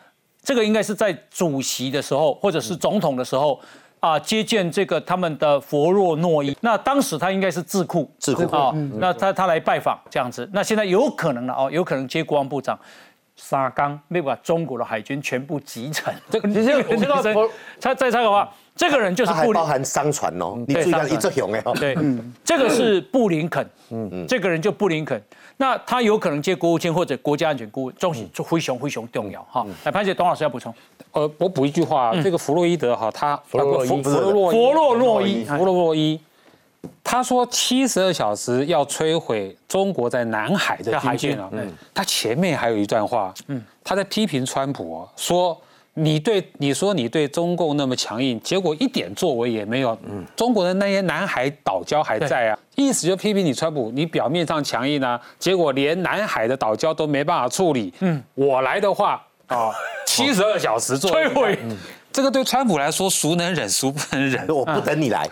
[0.45, 3.61] 这个应该是在主席的时候，或者是总统的时候。
[4.01, 8.55] 啊，接见这个他们的佛若诺伊，那当时他应该是智库，智库。
[8.55, 12.79] 啊，那他他来拜访这样子，那现在有可能了哦，有可能接国防部长，
[13.35, 16.13] 沙刚没把中国的海军全部集成。
[16.29, 19.53] 这个其实我知道 佛再再插个话，这个人就是布林。
[19.53, 21.73] 包含商船哦，你对注意看一只熊哎哦。
[21.79, 21.97] 对，
[22.45, 25.21] 这个是布林肯，嗯这个人就布林肯，
[25.57, 29.65] 那他有可能接国务卿或者国家安全顾问，重视就灰熊灰熊重要哈。
[29.85, 30.75] 来，潘姐，董老师要补充，
[31.13, 34.57] 呃，我补一句话，这个弗洛伊德哈，他弗洛伊弗洛洛伊。
[34.57, 36.21] 佛洛伊，弗洛洛伊，
[37.05, 41.39] 他说七十二小时要摧毁中国在南海的军舰。
[41.39, 41.49] 啊。
[41.95, 43.63] 他前面还有一段话，嗯。
[43.85, 45.57] 他在批评川普哦，说
[45.95, 49.97] 你对你说你对中共那么强硬，结果一点作为也没有。
[50.05, 57.93] 嗯中国的那些南海岛礁还在啊，意思就批评你川普，你表面上强硬啊，结果连南海的岛礁都没办法处理。
[58.01, 59.25] 嗯，我来的话。
[59.47, 59.71] 啊，
[60.07, 61.59] 七十二小时做摧毁。
[62.15, 64.47] 这个对川普来说，孰能忍，孰不能忍。
[64.47, 65.29] 我不等你来，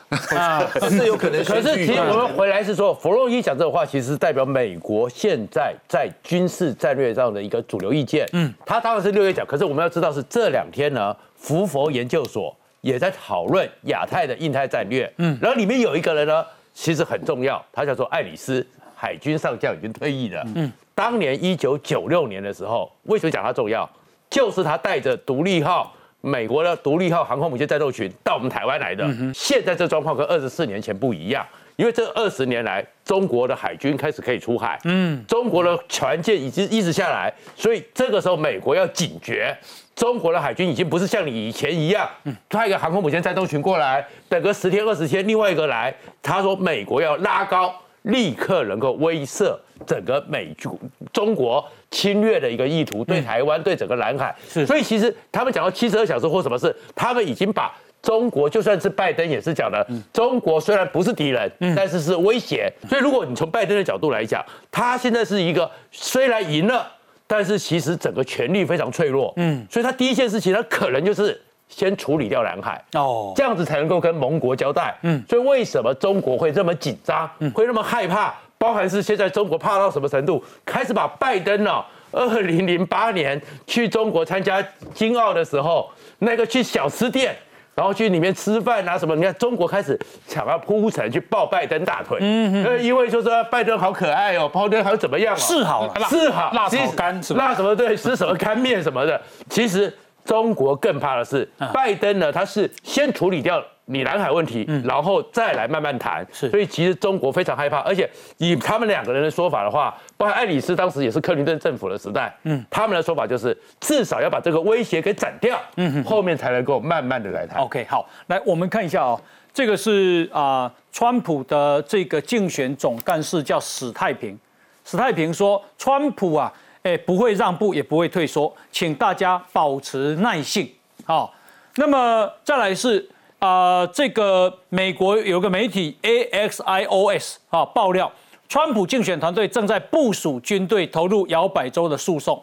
[0.90, 8.28] 是有可能可是其实我们回来是说，弗洛伊讲这个话，其实是代表美国现在在军事战略上的一个主流意见。
[8.32, 15.08] 嗯，他当然是六月讲，可是我们要知道是这两天呢，福佛研究所也在讨论亚太的印太战略。
[15.18, 18.66] 嗯，然后里面有一个人呢，其实很重要，他叫做艾里斯，
[18.96, 20.42] 海军上将，已经退役了。
[20.56, 23.88] 嗯，当年一九九六年的时候，为什么讲他重要？
[24.28, 25.94] 就是他带着独立号。
[26.22, 31.44] 美国的独立号航空母舰战斗群到我们台湾来的，现在这状况跟二十四年前不一样，
[31.76, 39.54] 因为这二十年来，中国的海军开始可以出海，嗯，中国的船舰已经一直下来，所以这个时候美国要警觉，
[39.96, 42.08] 中国的海军已经不是像你以前一样，
[42.48, 47.74] 派一个航空母舰战斗群过来，等个十天二十天，另外一个来，他说美国要拉高。
[48.02, 50.78] 立刻能够威慑整个美中
[51.12, 54.34] 中国侵略的一个意图，对台湾、对整个南海。
[54.48, 62.72] 是，所以其实他们讲到七十二小时或什么事，他们已经把中国，就算是拜登也是讲的，中国虽然不是敌人，但是是威胁。
[62.88, 66.90] 所以如果你从拜登的角度来讲，他现在是一个虽然赢了，
[67.26, 69.32] 但是其实整个权力非常脆弱。
[69.36, 71.40] 嗯，所以他第一件事情，他可能就是。
[71.74, 74.94] 先处理掉南海哦，这样子才能够跟盟国交代。
[75.04, 78.34] 嗯，所以为什么中国会这么紧张，会那么害怕？
[78.62, 81.84] 包含是现在中国怕到什么程度，开始把拜登呢？
[82.12, 87.36] 二零零八年去中国参加金奥的时候，那个去小吃店，
[87.74, 89.16] 然后去里面吃饭啊什么？
[89.16, 89.98] 你看中国开始
[90.28, 95.34] 想要铺陈去抱拜登大腿，嗯嗯，因为就说拜登好可爱哦，拜登好怎么样？
[95.34, 97.20] 哦是好了，是好，辣炒干？
[97.34, 99.20] 辣什么对，吃什么干面什么的，
[99.50, 99.92] 其实。
[100.24, 101.44] 中国更怕的是，
[101.74, 106.26] 拜登呢，他是先处理掉你南海问题，然后再来慢慢谈。
[106.32, 117.60] 是，所以其实中国非常害怕，而且以他们两个人的说法的话，包括爱丽丝当时也是克林顿政府的时代，嗯，他们的说法就是至少要把这个威胁给斩掉，嗯哼，后面才能够慢慢的来谈。
[117.60, 119.20] OK，好，来我们看一下哦，
[119.52, 124.38] 这个是啊，川普的这个竞选总干事叫史太平，
[124.84, 126.52] 史太平说，川普啊。
[126.84, 130.68] 哎，不会让步，也不会退缩，请大家保持耐性。
[131.04, 131.32] 好，
[131.76, 133.08] 那么再来是
[133.42, 138.10] 啊，这个美国有个媒体 AXIOS 啊爆料，
[138.48, 142.40] 川普竞选团队正在部署军队投入摇摆州的诉讼，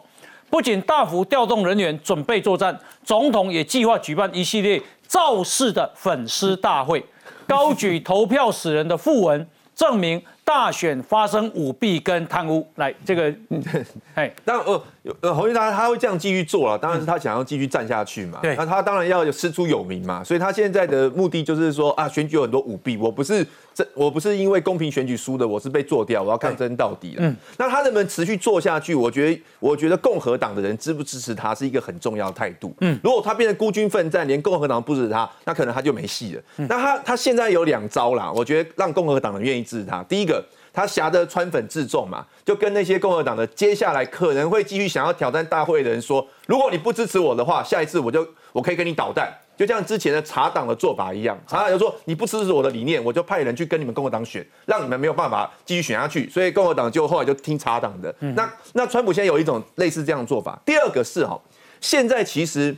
[0.50, 7.02] 不仅大幅调动人员准备作战，总统也计划举办一系列造势的粉丝大会，
[7.48, 10.22] 高举投票死人的讣文，证明。
[10.42, 13.32] 大选发生舞弊跟贪污，来这个，
[14.16, 14.82] 哎，当然呃，
[15.22, 18.38] 呃，侯俊他他会这样继续做了，当然是他想要继续站下去嘛。
[18.42, 27.22] 对，那他当然要师出有名嘛，所以他现在的目的就是说啊，选举有很多舞弊，我不是这我不是因为公平选举输的，我是被做掉，我要抗争到底了。
[27.24, 28.94] 嗯，那他能不能持续做下去？
[28.94, 32.74] 我觉得，我觉得共和党的人支不支持他是一个很重要的态度。
[32.80, 36.42] 嗯，如果他变成孤军奋战，连共和党不支持他，那可能他就没戏了。
[36.68, 40.02] 那他他现在有两招啦，我觉得让共和党人愿意支持他。
[40.02, 40.44] 第一个。
[40.72, 51.38] 他挟着川粉自重嘛，就跟那些共和党的接下来可能会继续想要挑战大会的人说，如果你不支持我的话，下一次我就我可以跟你捣蛋，就像之前的查党的做法一样。
[51.46, 56.28] 查党就说你不支持我的理念，我就派人去跟你们共和党选，让你们没有办法继续选下去。
[56.30, 58.14] 所以共和党就后来就听查党的。
[58.20, 60.58] 那那川普现在有一种类似这样的做法。
[60.64, 61.40] 第二个是哈，
[61.80, 62.76] 现在其实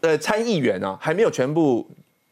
[0.00, 1.88] 呃参议员啊还没有全部。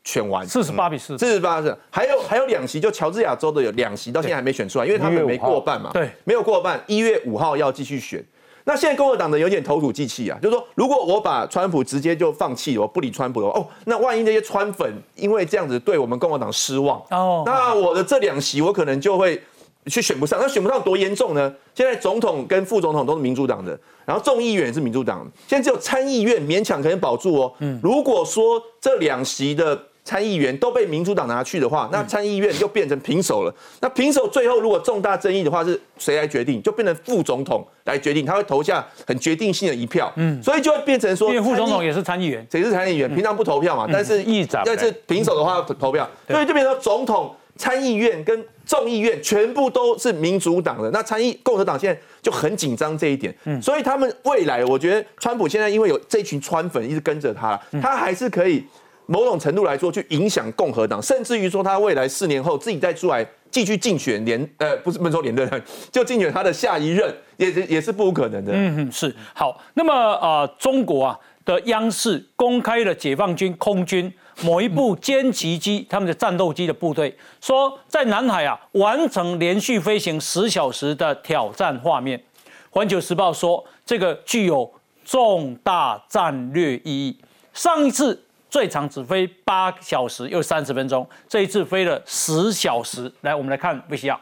[0.08, 5.90] 选完四十八比四，四十八是，还有还有两席，就乔治亚州的有两席，到现在还没选出来，因为他们没过半嘛。
[5.92, 8.24] 对，没有过半，一月五号要继续选。
[8.64, 19.38] 那现在共和党的有点投鼠忌器啊，就是说，如果我把川普直接就放弃，我不理川普的话，哦，那万一那些川粉因为这样子对我们共和党失望，哦，那我的这两席我可能就会
[19.86, 20.38] 去选不上。
[20.40, 21.54] 那选不上多严重呢？
[21.74, 27.52] 现在总统跟副总统都是民主党的，然后众议员也是民主党，现在只有参议院勉强可以保住哦。
[27.58, 33.54] 嗯，如果说这两席的参议员都被民主党拿去的话，那参议院又变成平手了。
[33.82, 36.62] 那平手最后如果重大争议的话，是谁来决定？
[36.62, 40.10] 就变成副总统来决定，他会投下很决定性的一票。
[40.16, 43.14] 嗯，所以就会变成说，因为副总统也是参议员，谁是参议员？
[43.14, 50.90] 平常不投票嘛，但是议长但是平手的话投票，所以就变成总统、参议院跟众议院全部都是民主党的。
[50.90, 53.34] 那参议共和党现在就很紧张这一点。
[53.44, 58.64] 嗯，所以他们未来，我觉得川普现在因为有这群川粉一直跟着他，他还是可以。
[59.10, 68.52] 某种程度来说，去影响共和党，甚至于说他未来四年后自己再出来继续竞选连呃，不是不能说连任，就竞选他的下一任，也也是不可能的。
[68.54, 69.58] 嗯，是好。
[69.72, 82.22] 那么啊，中国啊的央视公开了解放军空军某一部歼击机他们的战斗机的部队，说在南海啊完成连续飞行十小时的挑战画面。
[82.68, 84.70] 环球时报说，这个具有
[85.02, 87.18] 重大战略意义。
[87.54, 93.12] 上一次最长只飞八小时又三十分钟，这一次飞了十小时。
[93.20, 94.16] 来，我们来看 VCR。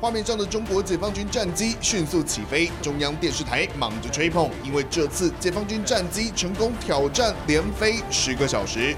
[0.00, 8.96] 画面上的中国解放军战机迅速起飞，中央电视台忙着吹捧，因为这次解放军战机成功挑战连飞十个小时。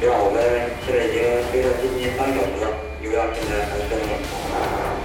[0.00, 0.16] 对吧？
[0.18, 0.42] 我们
[0.84, 1.22] 现在已经
[1.52, 2.66] 飞了接近三个小时了，
[3.00, 3.90] 油压现在还剩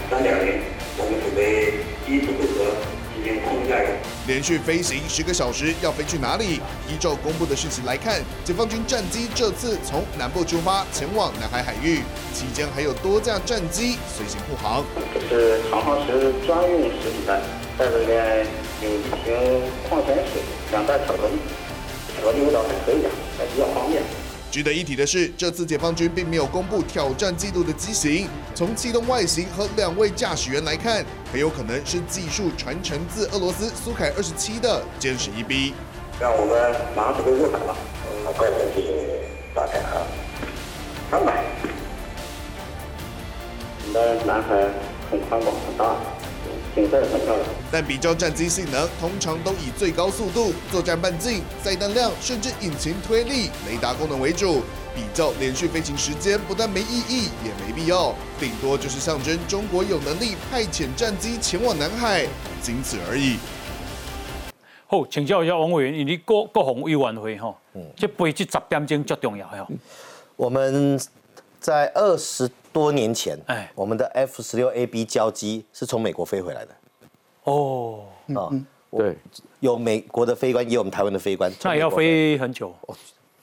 [0.09, 0.61] 三点零，
[0.97, 2.73] 我们准备第一次复合
[3.13, 3.89] 进行空加油。
[4.27, 6.59] 连续飞行十个小时，要飞去哪里？
[6.89, 12.01] 依照公布的事情来看，解放军战机这次从南部出发，前往南海海域，
[12.33, 14.83] 期间还有多架战机随行护航。
[15.29, 17.39] 这是长航时专用食品袋，
[17.77, 18.45] 袋子里面
[18.83, 21.39] 有一瓶矿泉水，两袋巧克力，
[22.19, 24.03] 巧克力味道还可以的，还比较方便。
[24.49, 28.27] 值得一提的是，这次解放军并没有公布挑战记录的机型。
[28.55, 35.73] 从气动外形和两位驾驶员来看，很有可能是技术传承自俄罗斯苏凯二十七的歼十一 B。
[36.19, 37.75] 让我们马上准备入海了，
[38.09, 38.81] 嗯，快点去
[39.53, 40.01] 打开啊！
[41.11, 41.43] 三百。
[43.83, 44.55] 我们的南海
[45.11, 45.95] 很宽广很大，
[47.71, 54.61] 但比较战机性能，通常都以最高速度、作战半径、载弹量，甚至引擎推力、雷达功能为主。
[54.95, 62.25] 比较连续飞行时间，不但没意义，也没必要，顶多就是象征中国有能力派遣战机前往南海，
[62.63, 63.37] 仅此而已。
[64.87, 67.55] 好，请教一下王委员，你国国防委员会吼，
[67.95, 69.67] 这飞这十点钟最重要吼。
[70.35, 70.99] 我们
[71.59, 76.71] 在二十多年前，哎哎，我们的 F 十六 AB 交机是从美国飞回来的
[77.45, 78.03] 哦，
[78.35, 78.53] 啊。
[78.91, 79.17] 对，
[79.59, 81.51] 有美国的飞官，也有我们台湾的飞官。
[81.63, 82.73] 那也要飞很久，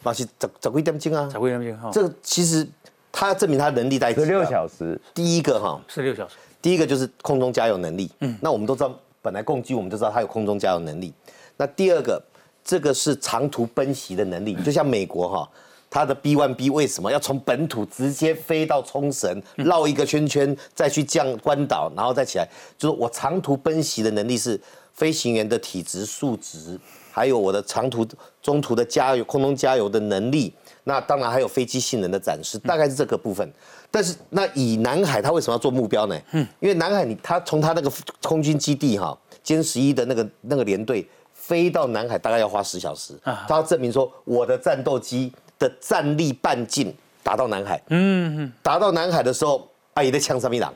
[0.02, 0.28] 马是十
[0.62, 1.38] 十几点钟啊才。
[1.38, 1.90] 会那边哈。
[1.92, 2.66] 这个其实
[3.12, 8.10] 他证明他能力在十六小时，第一个哈，十六小时，第一个就是空中加油能力。
[8.20, 11.12] 嗯，那我们都知道，本来共机我们就知道它有空中加油能力。
[11.56, 12.20] 那第二个，
[12.64, 15.50] 这个是长途奔袭的能力，就像美国哈，
[15.94, 22.48] 它的 B one B 为什么要从本土直接飞到冲绳，绕一个圈圈，再去降关岛，然后再起来？
[22.76, 24.60] 就是我长途奔袭的能力是
[24.92, 26.76] 飞行员的体质数值，
[27.12, 28.04] 还有我的长途、
[28.42, 30.52] 中途的加油、空中加油的能力。
[30.82, 33.48] 那当然还有飞机性能的展示，大概是这个部分。
[33.88, 36.20] 但是那以南海，它为什么要做目标呢？
[36.32, 37.88] 嗯，因为南海你它从它那个
[38.20, 45.32] 空军基地哈，歼十一的那个那个连队飞到南海大概要花十小时，啊它要证明说我的战斗机
[45.66, 47.80] 的战力半径打到南海。
[47.88, 50.74] 嗯嗯，达到南海的时候，阿姨在枪上面挡，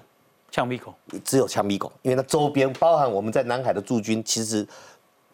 [0.50, 4.66] 枪鼻孔，只有枪鼻孔，因为它周边包含我们在南海的驻军，其实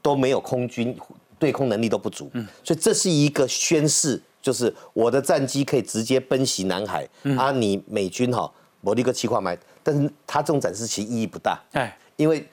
[0.03, 0.97] 都没有空军
[1.38, 2.47] 对空能力都不足，嗯。
[2.64, 12.47] 所以这是一个宣示，就是我的战机可以直接奔袭南海，啊，你美军哈某一个气化埋，但是它这种展示其实意义不大，哎，因为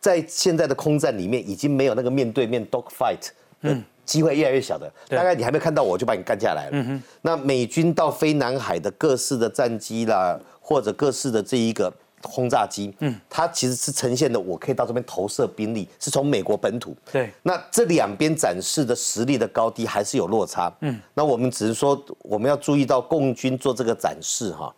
[0.00, 3.28] 在现在的空战里面已经没有那个面对面 dog fight
[3.60, 7.00] 的机会越来越小的，大概你还没看到我就把你干下来了。
[7.20, 16.96] 那美军到飞南海的各式的战机啦，或者各式的这一个轰炸机，嗯，它其实是呈现的我可以到这边投射兵力，是从美国本土。
[17.10, 20.72] 对那这两边展示的实力的高低还是有落差。
[20.80, 24.72] 嗯，那我们只是说我们要注意到共军做这个展示哈，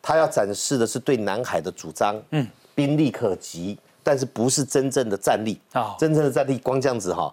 [0.00, 7.32] 他要展示的是对南海的主张，嗯，兵力可及，但是不是真正的战力哦真正的战力光这样子哈。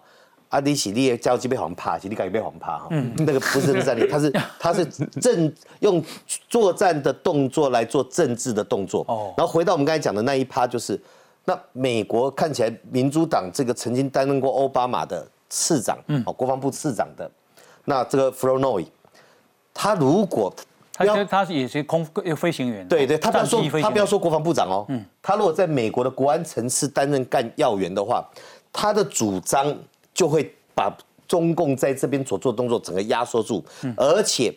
[0.54, 3.12] 阿迪喜利交机被黄怕，喜利改被黄怕哈，嗯。
[3.18, 4.86] 那个不是真的战力，他是他是
[5.20, 6.04] 政用
[6.48, 9.04] 作战的动作来做政治的动作。
[9.08, 9.34] 哦。
[9.36, 11.02] 然后回到我们刚才讲的那一趴，就是
[11.46, 17.30] 那美国看起来民主党这个曾经担任过奥巴马的次长，哦，国防部次长的，
[17.86, 18.86] 那这个 Flournoy，
[19.74, 20.54] 他如果
[20.94, 22.06] 他不要他也是空
[22.38, 25.04] 飞行员，对对，他不要说他不要说国防部长哦，嗯。
[25.20, 28.24] 他如果在美国的国安层次担任干要员的话，
[28.72, 29.76] 他的主张
[30.14, 30.96] 就会把
[31.28, 33.64] 中共在这边所做的动作整个压缩住，
[33.98, 34.54] 而且。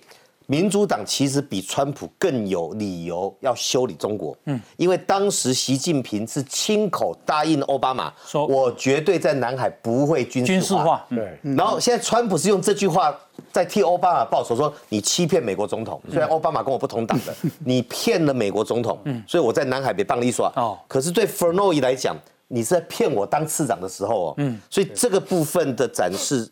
[0.48, 11.16] 民主党其实比川普更有理由要修理中国，嗯，因为当时习近平是亲口答应奥巴马，说我绝对在南海不会军军事化，事化，嗯。
[11.16, 13.12] 对，然后现在川普是用这句话
[13.50, 16.00] 在替奥巴马报仇，说你欺骗美国总统。
[16.08, 17.34] 虽然奥巴马跟我不同党的，
[17.66, 20.46] 你骗了美国总统，所以我在南海被棒利耍。
[20.54, 20.62] 哦。
[20.62, 22.16] 哦，可是对 Fernoy 来讲，
[22.48, 24.34] 你是在骗我当次长的时候哦。
[24.38, 26.48] 嗯，所以这个部分的展示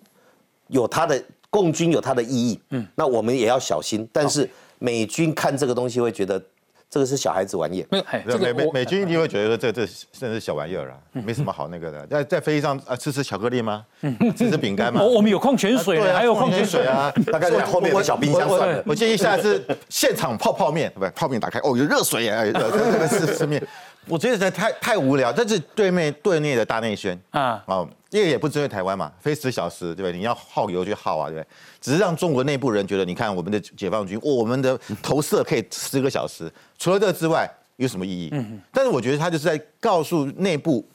[0.68, 2.60] 有它的共军有它的意义。
[2.70, 4.08] 嗯，那我们也要小心。
[4.12, 6.42] 但是美军看这个东西会觉得
[6.90, 7.84] 这个是小孩子玩意。
[7.90, 12.06] 没有，美美美军一定会觉得这这甚至是小玩意儿啊，没什么好那个的。
[12.06, 13.84] 在在飞机上啊，吃吃巧克力吗？
[14.36, 15.00] 吃吃饼干吗？
[15.02, 23.64] 我我们有矿泉水还有矿泉水啊，啊，大概在后面有个小冰箱我算了我我建议下次现场泡泡面，不，泡面打开，哦，有热水哎，热热吃吃面。
[24.06, 30.12] 我觉得实在太太无聊，这是对面对内的大内宣啊哦，因为也不针对台湾嘛，飞十小时，对不对？
[30.12, 31.46] 你要耗油就耗啊，对不对？
[31.80, 38.28] 只是让中国内部人觉得，你看我们的解放军，哦我们的投射可以十个小时，除了这之外有什么意义？
[38.32, 40.86] 嗯，但是我觉得他就是在告诉内部，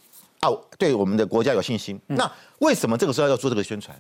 [0.42, 2.00] 哦，对我们的国家有信心。
[2.08, 2.30] 那
[2.60, 4.00] 为什么这个时候要做这个宣传？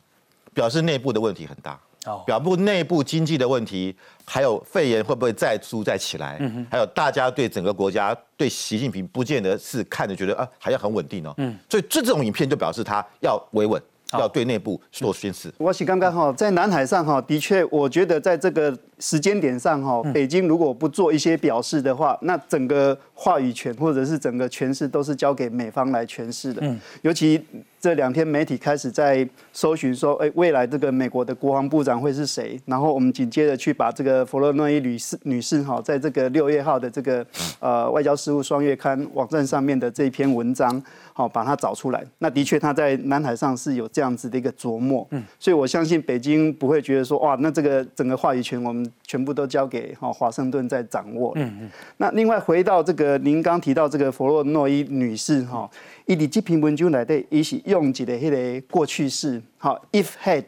[0.53, 1.79] 表示内部的问题很大。
[2.05, 3.95] 哦表布内部经济的问题，
[4.25, 6.37] 还有肺炎会不会再出再起来？
[6.39, 11.33] 嗯还有大家对整个国家对习近平不见得是看着觉得啊，还要很稳定哦。
[11.37, 13.81] 嗯，所以这这种影片就表示他要维稳，
[14.13, 15.53] 要对内部做宣示。
[15.57, 26.61] 我是刚刚哈，在南海上哈，的确，我觉得在这个时间点上哈，北京如果不做一些表示的话，那整个话语权或者是整个诠释都是交给美方来诠释的。
[26.63, 27.43] 嗯尤其
[27.81, 32.59] 这两天媒体开始在搜寻说，哎，未来这个美国的国防部长会是谁？
[32.65, 37.25] 然后我们紧接着去把这个弗洛诺伊女士女士哈，在这个六月号的这个
[37.59, 40.81] 呃外交事务双月刊网站上面的这一篇文章，
[41.13, 42.03] 好把它找出来。
[42.17, 51.69] 那的确他在南海上是有这样子的一个琢磨，嗯，所以我相信北京不会觉得说哇，那这个整个话语权我们全部都交给哈华盛顿在掌握，嗯嗯。
[51.95, 55.69] 那另外回到这个您刚提到这个弗洛诺伊女士哈，
[56.05, 60.45] 伊伫这篇文章来的，伊是用一个迄个过去式，好 if had。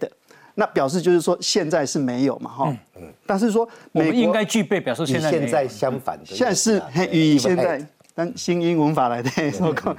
[0.55, 2.77] 那表示就是说现在是没有嘛，哈，
[3.25, 6.25] 但是说美国我们应该具备，表示与现在现在相反的。
[6.25, 7.83] 现在是嘿与现在，
[8.13, 9.95] 但新英文法来的所讲，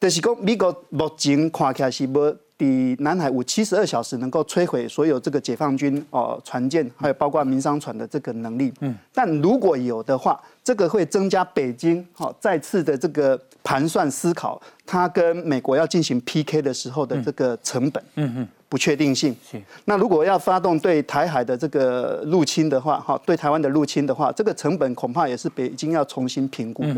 [0.00, 8.70] 就是讲美国目前看起来是无伫南海五七十二小时能够摧毁所有这个解放军哦船舰，还有包括民商船的这个能力。
[8.80, 18.04] 嗯，但如果有的话，这个会增加北京哦再次的这个盘算思考，它跟美国要进行 PK 的时候的这个成本。
[18.16, 18.48] 嗯嗯。
[18.70, 19.36] 不确定性。
[19.84, 26.94] 那如果要发动对台海的这个入侵的话，哈，对台湾的入侵的话，这个成本恐怕也是北京要重新评估的。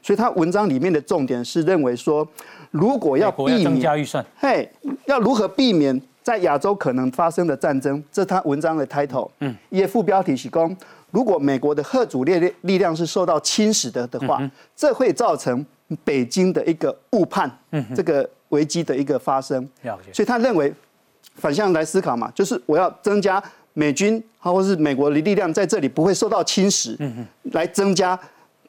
[0.00, 2.26] 所以他文章里面的重点是认为说，
[2.70, 4.70] 如果要避免要增加预算，嘿，
[5.06, 8.00] 要如何避免在亚洲可能发生的战争？
[8.12, 9.28] 这是他文章的 title。
[9.40, 10.76] 嗯，一副标题是讲，
[11.10, 14.40] 如果美国的核主力力量是受到侵蚀的的话，
[14.76, 15.66] 这会造成
[16.04, 17.50] 北京的一个误判，
[17.96, 19.68] 这个危机的一个发生。
[19.82, 20.72] 了解所以他认为
[21.36, 23.42] 反向来思考嘛，就是我要增加
[23.74, 26.96] 美军或是美国的力量在这里不会受到侵蚀，
[27.52, 28.18] 来增加。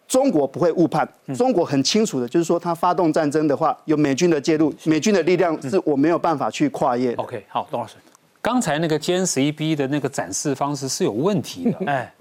[0.08, 1.06] 中国不会误判，
[1.36, 7.22] 中国很清楚的，就是说，他发动战争的话，有美军的介入，美军的力量是我没有办法去跨越的。
[7.22, 7.96] OK，好，董老师，
[8.42, 11.86] 刚才那个歼十一 B 的那个展示方式是有问题的。
[11.92, 12.14] 哎，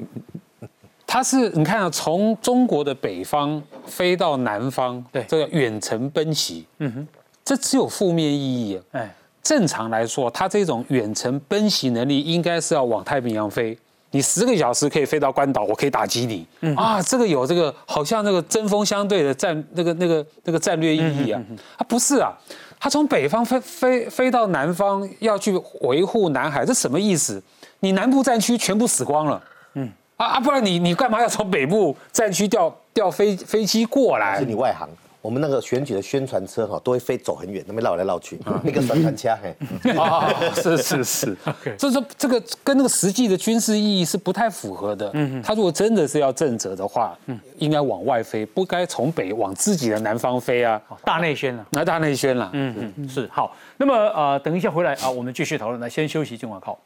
[1.07, 5.23] 它是你看啊，从中国的北方飞到南方，对。
[5.29, 7.09] 这个远程奔袭，嗯哼，
[7.45, 8.83] 这只有负面意义啊。
[8.91, 9.15] 哎，
[9.47, 13.79] 正常来说，它这种远程奔袭能力应该是要往太平洋飞。
[14.11, 16.45] 你十个小时可以飞到关岛，我可以打击你。
[16.63, 21.41] 嗯啊，这个有这个好像那个针锋相对的战那个那个那个战略意义啊。
[21.77, 22.33] 啊，不是啊，
[22.81, 27.41] 他从北方飞飞飞到南方要去维护南海，这什么意思？
[27.79, 29.41] 你南部战区全部死光了。
[29.75, 29.89] 嗯。
[30.17, 34.45] 啊啊，不然你你干嘛要从北部战区调调飞飞机过来是？
[34.45, 34.89] 你外行。
[35.27, 39.57] 我们那个选举的宣传车哈，都会飞走很远，那边绕来绕去，那个宣传车嘿。
[39.99, 41.37] 啊，是是是，
[41.77, 45.11] 所以说这个跟那个实际的军事意义是不太符合的。
[45.15, 51.67] 嗯，他如果真的是要正则的话，嗯，应该往外飞，不该从北往自己的南方飞啊，大内宣了。
[51.71, 52.49] 那大内宣了。
[52.53, 53.53] 嗯嗯，是好。
[53.79, 55.81] 那么呃，等一下回来啊，我们继续讨论。
[55.81, 56.79] 来，先休息，今晚靠。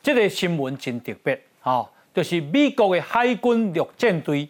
[0.00, 4.48] 这个新闻真特别，哦，就是美国的海军陆战队，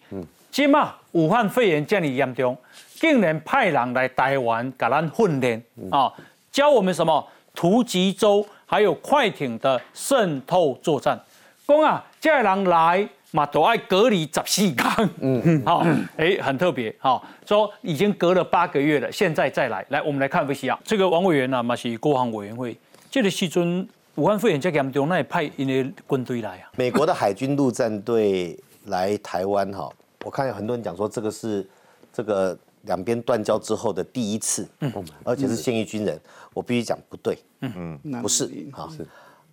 [0.51, 2.57] 即马武汉肺炎这么严重，
[2.95, 6.13] 竟然派人来台湾给咱训练啊，
[6.53, 11.19] 教我们什么突击舟，还有快艇的渗透作战。
[11.67, 15.43] 讲啊，这个人来嘛都爱隔离十四天，嗯。
[15.45, 15.87] 嗯， 好，
[16.17, 22.77] 哎，很特别，好，说已经隔了八个月了，现在再来，来，我们来看 C R，这个王委员呢嘛是国防委员会，
[23.11, 29.91] 这个时阵武汉肺炎这么严重，那也派因的军队来啊，美国的海军陆战队来台湾哈，
[30.25, 31.69] 我看有很多人讲说这个是
[32.13, 34.93] 这个两边断交之后的第一次，嗯，
[35.25, 36.21] 而且是现役军人，
[36.53, 37.99] 我必须讲不对，嗯。
[38.05, 38.89] 嗯不是哈，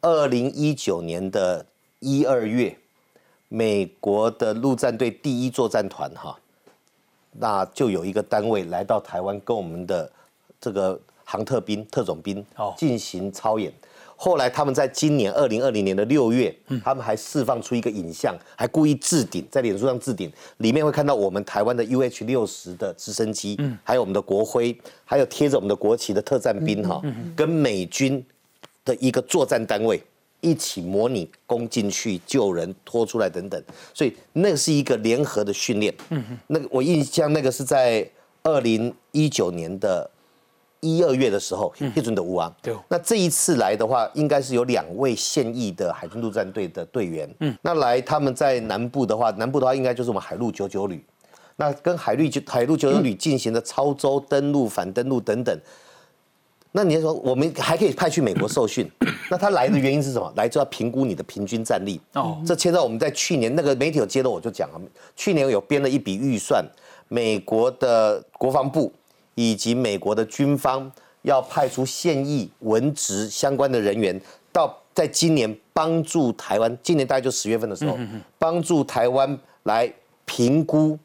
[0.02, 1.66] 二零一九年的
[2.00, 2.78] 一二月，
[3.48, 6.38] 美国的陆战队第一作战团哈，
[7.32, 10.12] 那就有一个单位来到台湾跟我们的
[10.60, 12.76] 这个航特兵、特种兵哦。
[12.78, 13.74] 进行操演。
[14.24, 27.02] 后来他们在今年二零二零年的六月，他们还释放出一个影像，还故意置顶在脸书上置顶，里面会看到我们台湾的 UH 六十的直升机，嗯还有我们的国徽，还有贴着我们的国旗的特战兵哈，
[27.36, 28.24] 跟美军
[28.86, 30.00] 的一个作战单位
[30.40, 33.60] 一起模拟攻进去救人、拖出来等等，
[33.92, 35.92] 所以那个是一个联合的训练。
[36.12, 38.08] 嗯那个我印象那个是在
[38.44, 40.08] 二零一九年的
[40.82, 42.54] 一二月的时候，批准的乌啊。
[42.62, 47.34] 对那这一次来的话，应该是有两位现役的海军陆战队的队员。
[47.40, 51.04] 嗯，那来他们在南部的话，南部的话应该就是我们海陆九九旅。
[51.56, 55.56] 那跟海陆九海陆九九旅进行的超舟、登陆、反登陆等等。
[56.72, 58.90] 那你说我们还可以派去美国受训，
[59.30, 60.32] 那他来的原因是什么？
[60.38, 62.00] 来就要评估你的平均战力。
[62.14, 64.82] 哦，这牵到我们在去年那个媒体有接到我就讲了，
[65.16, 66.66] 去年有编了一笔预算，
[67.10, 68.92] 美国的国防部
[69.36, 74.20] 以及美国的军方要派出现役文职相关的人员
[74.52, 77.98] 到在今年帮助台湾，今年大概就十月份的时候，
[78.38, 79.92] 帮助台湾来
[80.26, 80.98] 评估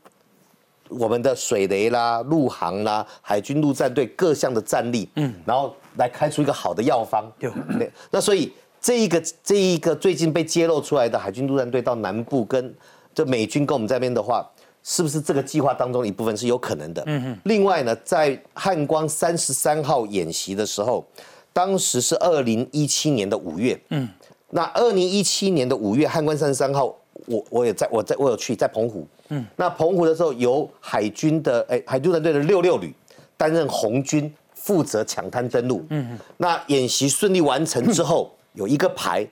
[0.88, 7.30] 我们的水雷啦、陆航啦、海军陆战队各项的战力，嗯，然后来开出一个好的药方。
[7.38, 12.74] 对对，那所以这一个这一个最近被揭露出来的海军陆战队到南部跟
[13.14, 14.48] 这美军跟我们这边的话，
[14.88, 17.02] 是不是这个计划当中的一部分是有可能的？
[17.06, 17.38] 嗯哼。
[17.42, 21.04] 另外呢，在汉光三十三号演习的时候，
[21.52, 24.08] 当时是二零一七年的五月，嗯，
[24.50, 26.94] 那二零一七年的五月汉光三十三号，
[27.26, 32.94] 我我也在我在我有去在澎湖，嗯，那澎湖的时候由海军的哎海军陆战队的六六旅
[33.36, 39.28] 担任红军，负责抢滩登陆，嗯，那演习顺利完成之后，有一个排。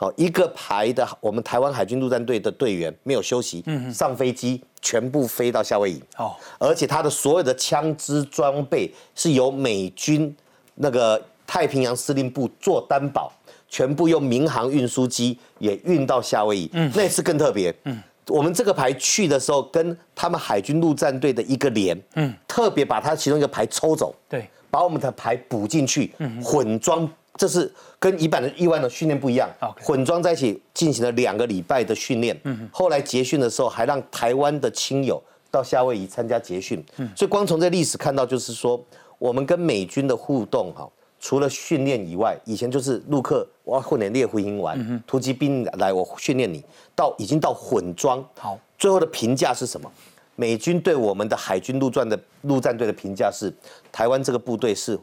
[0.00, 6.02] 好，一个排的我们台湾海军陆战队的队员没有休息，嗯上飞机全部飞到夏威夷。
[6.16, 10.34] 哦，而且他的所有的枪支装备是由美军
[10.76, 13.30] 那个太平洋司令部做担保，
[13.68, 16.70] 全部用民航运输机也运到夏威夷。
[16.72, 17.70] 嗯，那次更特别。
[17.84, 27.06] 嗯，我们这个排去的时候，跟他们海军陆战队的一个连，嗯，特别把他其中一个排抽走，对，把我们的排补进去，嗯混装。
[27.36, 29.48] 这是跟一般的意外的训练不一样
[29.78, 32.36] 混装在一起进行了两个礼拜的训练。
[32.44, 36.82] 嗯后来结训的时候，还让台湾的亲友到夏威夷参加结训。
[36.96, 38.82] 嗯所以光从这历史看到，就是说
[39.18, 40.88] 我们跟美军的互动哈，
[41.20, 46.64] 除了训练以外，以前就是陆客我要混点猎户鹰丸，突击兵来我训练你，
[46.96, 48.26] 到已经到混装。
[48.38, 49.92] 好，最后的评价是什么？
[50.36, 53.52] 美军对我们的海军陆战的陆战队的评价是，
[53.92, 54.98] 台湾这个部队是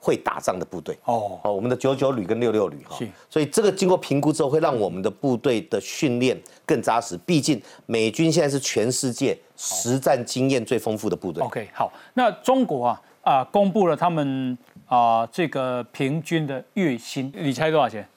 [0.00, 0.98] 会打仗的部队。
[1.04, 7.16] 哦，哦，我们的九九旅跟六六旅哈是，所以这个经过评估之后，会让我们的部队的训练更扎实。
[7.18, 11.44] 毕竟美军现在是全世界实战经验最丰富的部队。
[11.44, 18.08] OK，好，那中国啊啊、公布了他们啊、这个平均的月薪，你猜多少钱？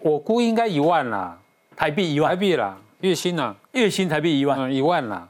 [0.00, 1.38] 我估应该一万啦，
[1.76, 5.28] 台币一万台万，币啦，月薪啦，月薪台币一万，嗯，一万啦。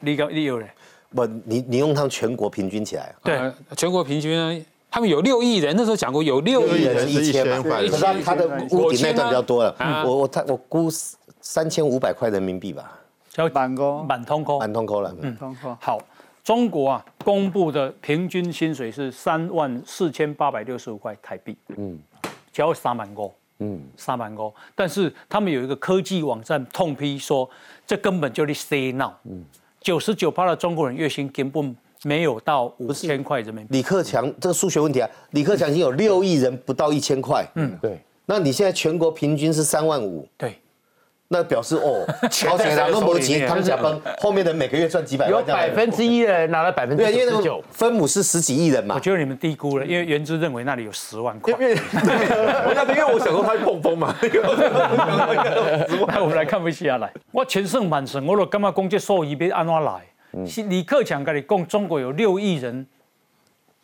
[0.00, 0.68] 你个你有嘞？
[1.14, 9.74] 不，你你用他们全国平均起来，对呃全国平均呢，他们有六亿人，那时候讲过有六亿人一人是一千嘛，1000块可是他他的屋顶那段比较多了。
[9.78, 10.90] 啊，我我他我估
[11.40, 12.92] 三千五百块人民币吧，
[13.30, 14.60] 叫满个满通扣。
[14.60, 15.16] 满通扣了。
[15.22, 15.98] 嗯，通货好，
[16.44, 21.98] 中国啊公布的平均薪水是三万四千八百六十五块台币，嗯，
[22.52, 24.54] 只要三万多，嗯，三万多。
[24.74, 27.48] 但是他们有一个科技网站痛批说，
[27.86, 29.42] 这根本就是 say now，嗯，
[29.80, 31.74] 九十九趴的中国人月薪根本
[32.04, 33.76] 没有到五千块人民币。
[33.76, 40.58] 李克强这个数学问题啊，李克强已经有六亿人不到一千块，嗯，对，那你现在全国平均是三万五，对，
[41.28, 48.96] 那表示哦， 朝鲜人都没钱，他们假崩，后面的每个月赚几百有万有百分之一的人拿了百分之对，因为那个九十九，分母是十几亿人嘛。
[48.96, 51.52] 我，觉得你们低估了，因为原之认为那里有十万块。
[51.54, 51.58] 因。
[51.60, 51.74] 为
[52.66, 54.14] 我想，因为我想说他会碰风嘛，
[56.08, 57.12] 来，我们来看不下来。
[57.30, 60.02] 我全胜满胜，我都感觉讲这数字要安怎来？
[60.46, 62.86] 是李克强跟你共，中国有六亿人，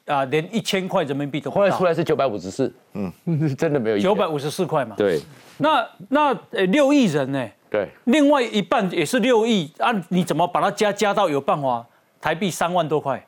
[0.07, 3.13] 啊、连一千块人民币都后来出来是九百五十四，嗯，
[3.57, 4.95] 真的没有九百五十四块嘛。
[4.97, 5.21] 对。
[5.59, 7.49] 那那呃六亿人呢？
[7.71, 11.85] 对，另外一半也是六亿啊，你怎么把它加加到有办法
[12.21, 13.23] 台币三万多块？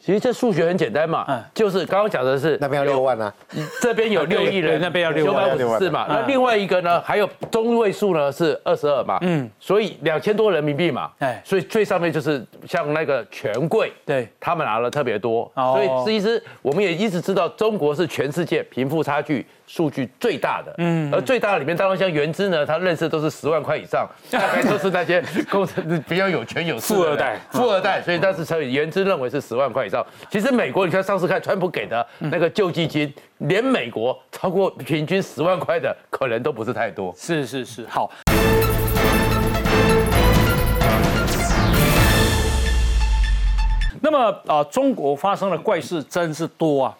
[0.00, 1.44] 其实这数学很简单嘛，嗯。
[1.54, 3.32] 就是刚刚讲的是那边要六万啊，
[3.82, 9.42] 这边有六亿人，那边要六九百万五十四嘛，嗯那另外一个呢，还有中位数呢是二十二嘛，嗯。
[9.42, 14.26] 嗯，所以两千多人民币嘛，哎哎，所以最上面就是像那个权贵，对。
[14.40, 15.74] 他们拿了特别多，哦。
[15.74, 30.04] 所以其实我们也一直知道中国是全世界贫富差距数据最大的，嗯，而最大的里面当然像原资呢，他认识都是十万块以上， 大概都是那些工程比较有权有势富二代富二代，所以当时乘以原资认为是十万块以上。
[30.28, 37.14] 其实美国，你看上次看川普给的那个救济金，连美国超过平均十万块的可能都不是太多。
[37.16, 38.10] 是是是，好。
[44.02, 46.96] 那么啊、中国发生的怪事真是多啊！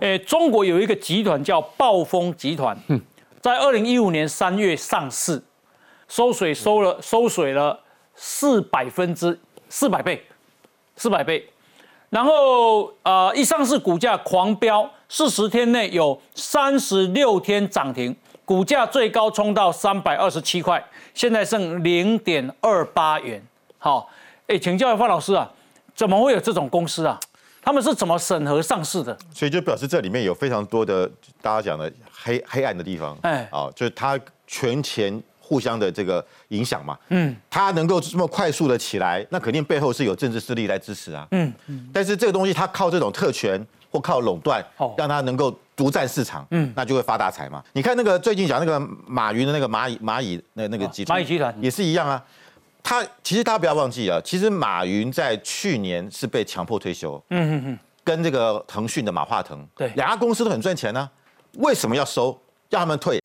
[0.00, 2.76] 诶，中国有一个集团叫暴风集团，
[3.40, 5.42] 在二零一五年三月上市，
[6.08, 7.78] 收水收了收水了
[8.14, 9.38] 四百分之
[9.68, 10.24] 四百倍，
[10.96, 11.46] 四百倍。
[12.08, 20.82] 然后呃，一上市股价狂飙，四十天内有三十六天涨停，股价最高冲到三百二十七块，
[21.12, 23.40] 现在剩零点二八元。
[23.76, 24.08] 好，
[24.46, 25.48] 哎，请教范老师啊，
[25.94, 27.20] 怎么会有这种公司啊？
[27.62, 29.16] 他们是怎么审核上市的？
[29.32, 31.08] 所以就表示这里面有非常多的
[31.42, 33.30] 大家讲的黑黑暗的地方，哎。
[33.30, 41.52] 哎，啊，就是它权钱互相的这个影响嘛，嗯，它能够这么快速的起来，那肯定背后是有政治势力来支持啊，嗯，
[41.92, 47.62] 但是这个东西它靠这种特权或靠垄断哦，让它能够独占市场，嗯，那就会发大财嘛。
[47.72, 51.54] 你看那个最近讲那个马云的那个蚂蚁蚂蚁那那个集团，蚂蚁集团。
[51.60, 52.22] 也是一样啊。
[52.82, 61.08] 他其实大家不要忘记啊，其实马云在去年是被强迫退休，嗯嗯嗯，跟这个腾讯的马化腾，对两家公司都很赚钱呢、
[61.58, 62.36] 为什么要收？
[62.70, 63.18] 要他们退？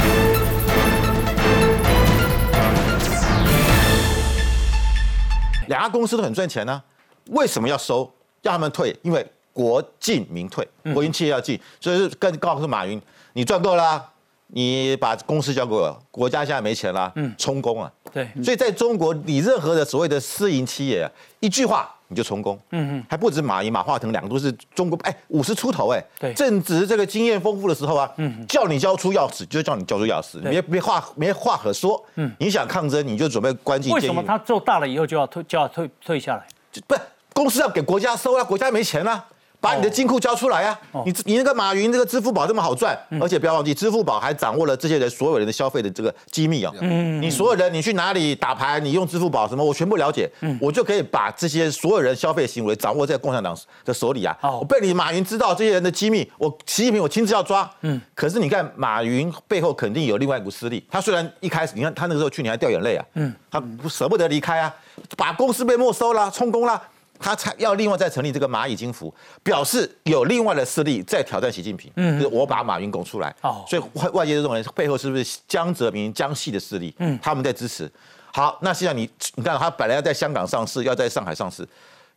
[5.67, 6.81] 两家公司都很赚钱呢、
[7.29, 8.11] 为什么要收？
[8.41, 8.95] 要他们退？
[9.01, 13.01] 因为国进民退，国营企业要进，所以是跟告诉马云，
[13.33, 14.13] 你赚够了啊，
[14.57, 17.91] 你把公司交给我，国家现在没钱了，嗯，充公啊。
[18.13, 22.57] 对，所以在中国，你任何的所谓的私营企业啊，一句话你就充公。
[22.71, 32.01] 嗯嗯，还不止马云、马化腾两个都是中国，哎，五十出头哎，对正值这个经验丰富的时候啊，嗯，叫你交出钥匙就叫你交出钥匙，没没话没话可说。
[32.15, 34.01] 嗯，你想抗争你就准备关进监狱。
[34.01, 36.47] 为什么他做大了以后就要退就要退退下来？
[36.71, 37.01] 就不是
[37.33, 39.25] 公司要给国家收啊，国家没钱啊。
[39.65, 40.79] 把你的金库交出来啊！
[41.03, 46.71] 你你那个马云这个支付宝这么好赚，而且不要忘记，支付宝还掌握了这些人所有人的消费的这个机密啊。
[46.81, 50.29] 嗯，你所有人你去哪里打牌，你用支付宝什么，我全部了解，
[50.61, 54.37] 我就可以把这些所有人消费行为掌握在共产党的手里啊。
[54.41, 57.67] 哦我被你马云知道这些人的机密，我习近平我亲自要抓。
[57.81, 64.71] 嗯，可是你看马云背后肯定有另外一股势力，他虽然一开始你看他那个时候去年还掉眼泪啊，嗯，他不舍不得离开啊，
[65.17, 66.79] 把公司被没收了，充公了。
[67.25, 69.11] 他才要另外再成立这个蚂蚁金服，
[69.41, 71.91] 表示有另外的势力在挑战习近平。
[71.95, 73.35] 嗯，就是我把马云拱出来。
[73.41, 76.93] 哦所以外外界都认为背后是不是江泽民、江系的势力？
[76.99, 77.91] 嗯，他们在支持。
[78.31, 81.67] 好，那现在你你看，他本来要在香港上市，要在上海上市，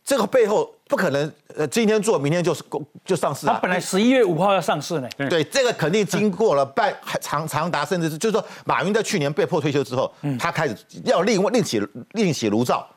[0.05, 2.63] 这个背后不可能，呃，今天做，明天就是
[3.03, 3.53] 就上市啊。
[3.55, 5.09] 他本来十一月五号要上市呢。
[5.27, 11.81] 对，这个肯定经过了半还长长达，甚至是就是说，马云在去年被迫退休之后，他开始要另外另起
[12.11, 12.87] 另起炉灶，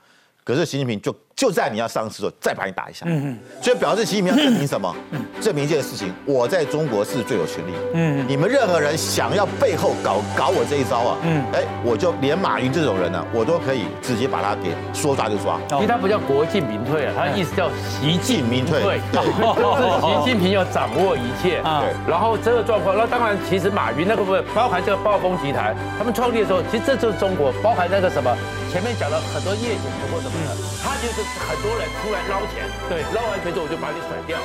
[0.45, 3.39] 可是习近平就就在你要上市的时候再把你打一下，嗯嗯。
[3.63, 4.95] 所以表示习近平要证明什么？
[5.41, 17.69] 证明一件事情，我在中国是最有权力，嗯，你们任何人想要背后搞搞我这一招啊，嗯，哎，我就连马云这种人呢、我都可以直接把他给说抓就抓，其实他不叫国进民退啊，他的意思叫
[18.01, 19.01] 习近民退，对。
[19.13, 21.59] 就是习近平要掌握一切。
[21.63, 21.83] 啊。
[21.83, 28.37] 对，然后这个状况，那当然，其实马云那个部分，包含这个暴风集团，他们创立的时候，其实这就是中国，包含那个什么，
[28.71, 34.37] 前面讲了很多夜景或什么的，他就是很多人出来捞钱，对捞完钱之后我就把你甩掉，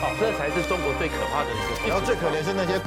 [0.00, 1.86] 好，这才是中国最可怕的事情。
[1.86, 2.80] 然后最可怜是那些